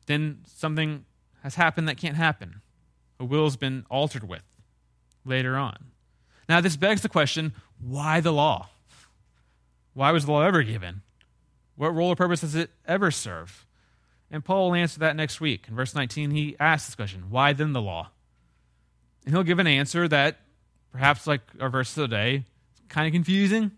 then 0.08 0.40
something 0.46 1.06
has 1.44 1.56
happened 1.56 1.88
that 1.88 1.98
can't 1.98 2.16
happen. 2.16 2.62
A 3.20 3.26
will's 3.26 3.58
been 3.58 3.86
altered 3.90 4.28
with 4.28 4.44
later 5.26 5.56
on. 5.56 5.78
Now, 6.50 6.62
this 6.62 6.76
begs 6.76 7.02
the 7.02 7.10
question 7.10 7.54
why 7.80 8.20
the 8.20 8.34
law? 8.34 8.70
Why 9.94 10.12
was 10.12 10.26
the 10.26 10.32
law 10.32 10.42
ever 10.42 10.64
given? 10.64 11.02
What 11.76 11.96
role 11.96 12.10
or 12.10 12.16
purpose 12.16 12.42
does 12.42 12.56
it 12.56 12.72
ever 12.86 13.12
serve? 13.12 13.66
And 14.30 14.46
Paul 14.46 14.70
will 14.70 14.76
answer 14.76 15.00
that 15.00 15.16
next 15.16 15.42
week. 15.42 15.66
In 15.68 15.76
verse 15.76 15.94
19, 15.94 16.32
he 16.32 16.56
asks 16.60 16.88
this 16.88 16.96
question 16.96 17.26
Why 17.30 17.54
then 17.54 17.74
the 17.74 17.82
law? 17.82 18.12
And 19.26 19.34
he'll 19.34 19.44
give 19.44 19.60
an 19.60 19.68
answer 19.68 20.08
that, 20.08 20.40
perhaps 20.92 21.28
like 21.28 21.42
our 21.60 21.70
verse 21.70 21.94
today, 21.94 22.46
is 22.74 22.82
kind 22.90 23.08
of 23.08 23.14
confusing, 23.14 23.72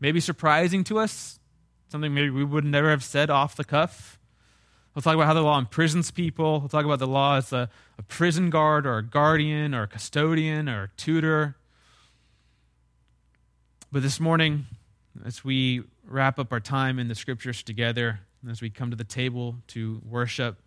maybe 0.00 0.20
surprising 0.20 0.84
to 0.84 0.98
us, 0.98 1.38
something 1.88 2.12
maybe 2.12 2.30
we 2.30 2.44
would 2.44 2.64
never 2.64 2.90
have 2.90 3.04
said 3.04 3.30
off 3.30 3.56
the 3.56 3.64
cuff. 3.64 4.18
We'll 4.94 5.02
talk 5.02 5.14
about 5.14 5.26
how 5.26 5.34
the 5.34 5.42
law 5.42 5.58
imprisons 5.58 6.10
people. 6.10 6.60
We'll 6.60 6.68
talk 6.68 6.84
about 6.84 7.00
the 7.00 7.06
law 7.06 7.36
as 7.36 7.52
a, 7.52 7.68
a 7.98 8.02
prison 8.02 8.50
guard 8.50 8.86
or 8.86 8.98
a 8.98 9.02
guardian 9.02 9.74
or 9.74 9.82
a 9.82 9.88
custodian 9.88 10.68
or 10.68 10.84
a 10.84 10.90
tutor. 10.96 11.56
But 13.90 14.02
this 14.02 14.20
morning, 14.20 14.66
as 15.24 15.44
we 15.44 15.82
wrap 16.06 16.38
up 16.38 16.52
our 16.52 16.60
time 16.60 16.98
in 16.98 17.08
the 17.08 17.14
scriptures 17.14 17.62
together, 17.62 18.20
as 18.48 18.60
we 18.60 18.70
come 18.70 18.90
to 18.90 18.96
the 18.96 19.04
table 19.04 19.56
to 19.68 20.00
worship, 20.04 20.58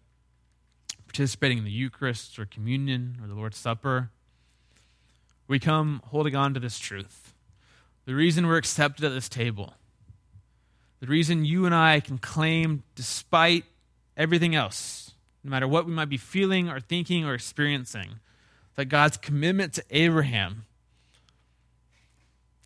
participating 1.07 1.57
in 1.57 1.63
the 1.63 1.71
Eucharist 1.71 2.37
or 2.37 2.45
communion 2.45 3.17
or 3.21 3.27
the 3.27 3.33
Lord's 3.33 3.57
Supper, 3.57 4.09
we 5.47 5.59
come 5.59 6.01
holding 6.07 6.35
on 6.35 6.53
to 6.53 6.59
this 6.59 6.77
truth. 6.77 7.33
The 8.05 8.15
reason 8.15 8.47
we're 8.47 8.57
accepted 8.57 9.05
at 9.05 9.13
this 9.13 9.29
table, 9.29 9.73
the 10.99 11.07
reason 11.07 11.45
you 11.45 11.65
and 11.65 11.73
I 11.73 11.99
can 11.99 12.17
claim, 12.17 12.83
despite 12.95 13.65
everything 14.15 14.55
else, 14.55 15.11
no 15.43 15.51
matter 15.51 15.67
what 15.67 15.85
we 15.85 15.93
might 15.93 16.09
be 16.09 16.17
feeling 16.17 16.69
or 16.69 16.79
thinking 16.79 17.25
or 17.25 17.33
experiencing, 17.33 18.19
that 18.75 18.85
God's 18.85 19.17
commitment 19.17 19.73
to 19.73 19.83
Abraham, 19.89 20.65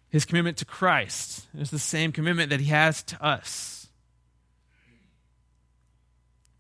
his 0.10 0.26
commitment 0.26 0.58
to 0.58 0.66
Christ, 0.66 1.48
is 1.58 1.72
the 1.72 1.80
same 1.80 2.12
commitment 2.12 2.50
that 2.50 2.60
he 2.60 2.68
has 2.68 3.02
to 3.04 3.24
us 3.24 3.81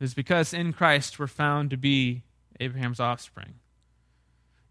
is 0.02 0.14
because 0.14 0.54
in 0.54 0.74
Christ 0.74 1.20
we're 1.20 1.28
found 1.28 1.70
to 1.70 1.78
be 1.78 2.24
Abraham's 2.60 3.00
offspring. 3.00 3.56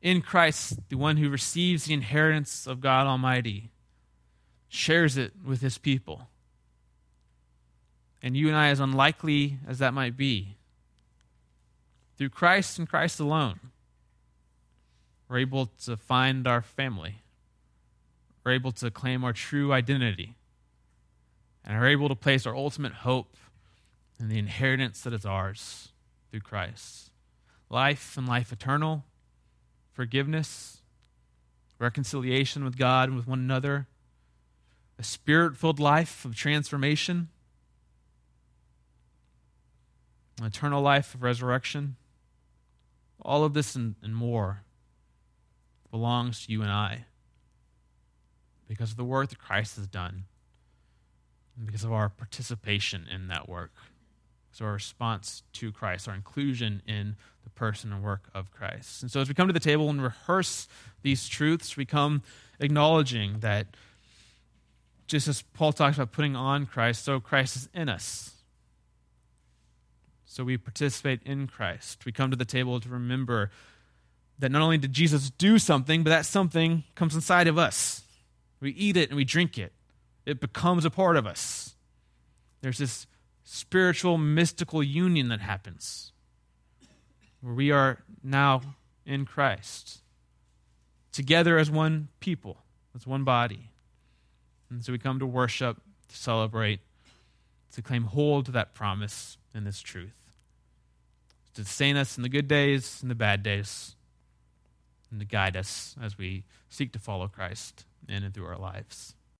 In 0.03 0.23
Christ, 0.23 0.79
the 0.89 0.97
one 0.97 1.19
who 1.19 1.29
receives 1.29 1.85
the 1.85 1.95
inheritance 1.95 2.67
of 2.67 2.81
God 2.81 3.07
Almighty 3.07 3.71
shares 4.69 5.17
it 5.17 5.33
with 5.45 5.61
his 5.61 5.79
people. 5.79 6.29
And 8.23 8.37
you 8.37 8.49
and 8.49 8.57
I, 8.57 8.69
as 8.69 8.81
unlikely 8.81 9.59
as 9.69 9.79
that 9.79 9.95
might 9.95 10.17
be, 10.17 10.57
through 12.17 12.31
Christ 12.31 12.79
and 12.79 12.89
Christ 12.89 13.21
alone, 13.21 13.61
we're 15.29 15.39
able 15.39 15.67
to 15.85 15.97
find 15.97 16.47
our 16.47 16.61
family. 16.61 17.23
We're 18.45 18.53
able 18.53 18.73
to 18.73 18.91
claim 18.91 19.25
our 19.25 19.33
true 19.33 19.73
identity. 19.73 20.35
And 21.65 21.77
are 21.77 21.87
able 21.87 22.09
to 22.09 22.15
place 22.15 22.47
our 22.47 22.57
ultimate 22.57 22.93
hope 22.93 23.37
and 24.21 24.31
the 24.31 24.39
inheritance 24.39 25.01
that 25.03 25.13
is 25.13 25.25
ours 25.25 25.93
through 26.31 26.41
Christ 26.41 27.11
life 27.69 28.17
and 28.17 28.29
life 28.29 28.53
eternal, 28.53 29.05
forgiveness, 29.93 30.83
reconciliation 31.79 32.65
with 32.65 32.77
God 32.77 33.09
and 33.09 33.17
with 33.17 33.29
one 33.29 33.39
another, 33.39 33.87
a 34.99 35.05
spirit 35.05 35.57
filled 35.57 35.79
life 35.79 36.25
of 36.25 36.35
transformation, 36.35 37.29
an 40.41 40.47
eternal 40.47 40.83
life 40.83 41.15
of 41.15 41.23
resurrection. 41.23 41.97
All 43.23 43.45
of 43.45 43.55
this 43.55 43.77
and, 43.77 43.97
and 44.03 44.17
more 44.17 44.63
belongs 45.91 46.47
to 46.47 46.53
you 46.53 46.63
and 46.63 46.71
I 46.71 47.05
because 48.67 48.93
of 48.93 48.97
the 48.97 49.05
work 49.05 49.29
that 49.29 49.39
Christ 49.39 49.77
has 49.77 49.87
done 49.87 50.25
and 51.57 51.67
because 51.67 51.85
of 51.85 51.93
our 51.93 52.09
participation 52.09 53.07
in 53.13 53.29
that 53.29 53.49
work. 53.49 53.73
So, 54.53 54.65
our 54.65 54.73
response 54.73 55.43
to 55.55 55.73
Christ, 55.73 56.09
our 56.09 56.15
inclusion 56.15 56.83
in 56.87 57.17
the 57.45 57.51
person 57.51 57.93
and 57.93 58.03
work 58.03 58.29
of 58.35 58.51
Christ. 58.51 59.03
And 59.03 59.11
so, 59.11 59.21
as 59.21 59.29
we 59.29 59.35
come 59.35 59.47
to 59.47 59.53
the 59.53 59.61
table 59.61 59.89
and 59.91 60.03
rehearse 60.03 60.69
these 61.03 61.29
truths, 61.29 61.77
we 61.77 61.85
come 61.85 62.23
acknowledging 62.59 63.41
that 63.41 63.67
just 65.07 65.27
as 65.27 65.43
Paul 65.43 65.73
talks 65.73 65.97
about 65.97 66.13
putting 66.13 66.37
on 66.37 66.67
Christ, 66.67 67.05
so 67.05 67.19
Christ 67.19 67.57
is 67.57 67.69
in 67.75 67.89
us. 67.89 68.35
So 70.25 70.45
we 70.45 70.57
participate 70.57 71.21
in 71.25 71.49
Christ. 71.49 72.07
We 72.07 72.13
come 72.13 72.31
to 72.31 72.37
the 72.37 72.45
table 72.45 72.79
to 72.79 72.89
remember 72.89 73.51
that 74.39 74.53
not 74.53 74.63
only 74.63 74.79
did 74.79 74.93
Jesus 74.93 75.31
do 75.31 75.59
something, 75.59 76.05
but 76.05 76.11
that 76.11 76.25
something 76.25 76.85
comes 76.95 77.17
inside 77.17 77.49
of 77.49 77.59
us. 77.59 78.03
We 78.61 78.71
eat 78.71 78.97
it 78.97 79.09
and 79.09 79.17
we 79.17 79.25
drink 79.25 79.59
it, 79.59 79.73
it 80.27 80.41
becomes 80.41 80.85
a 80.85 80.91
part 80.91 81.17
of 81.17 81.27
us. 81.27 81.75
There's 82.61 82.79
this 82.79 83.09
spiritual, 83.53 84.17
mystical 84.17 84.81
union 84.81 85.27
that 85.29 85.41
happens 85.41 86.13
where 87.41 87.53
we 87.53 87.73
are 87.73 87.99
now 88.23 88.63
in 89.05 89.25
Christ, 89.25 90.03
together 91.11 91.59
as 91.59 91.69
one 91.69 92.07
people, 92.21 92.59
as 92.95 93.09
one 93.09 93.25
body. 93.25 93.71
And 94.71 94.85
so 94.85 94.93
we 94.93 94.99
come 94.99 95.19
to 95.19 95.27
worship, 95.27 95.79
to 96.09 96.17
celebrate, 96.17 96.79
to 97.73 97.83
claim 97.83 98.05
hold 98.05 98.47
to 98.47 98.53
that 98.53 98.73
promise 98.73 99.37
and 99.53 99.67
this 99.67 99.81
truth, 99.81 100.15
to 101.55 101.65
sustain 101.65 101.97
us 101.97 102.17
in 102.17 102.23
the 102.23 102.29
good 102.29 102.47
days 102.47 103.01
and 103.03 103.11
the 103.11 103.17
bad 103.17 103.43
days, 103.43 103.97
and 105.11 105.19
to 105.19 105.27
guide 105.27 105.57
us 105.57 105.97
as 106.01 106.17
we 106.17 106.45
seek 106.69 106.93
to 106.93 107.01
follow 107.01 107.27
Christ 107.27 107.85
in 108.09 108.23
and 108.23 108.33
through 108.33 108.47
our 108.47 108.59
lives. 108.59 109.17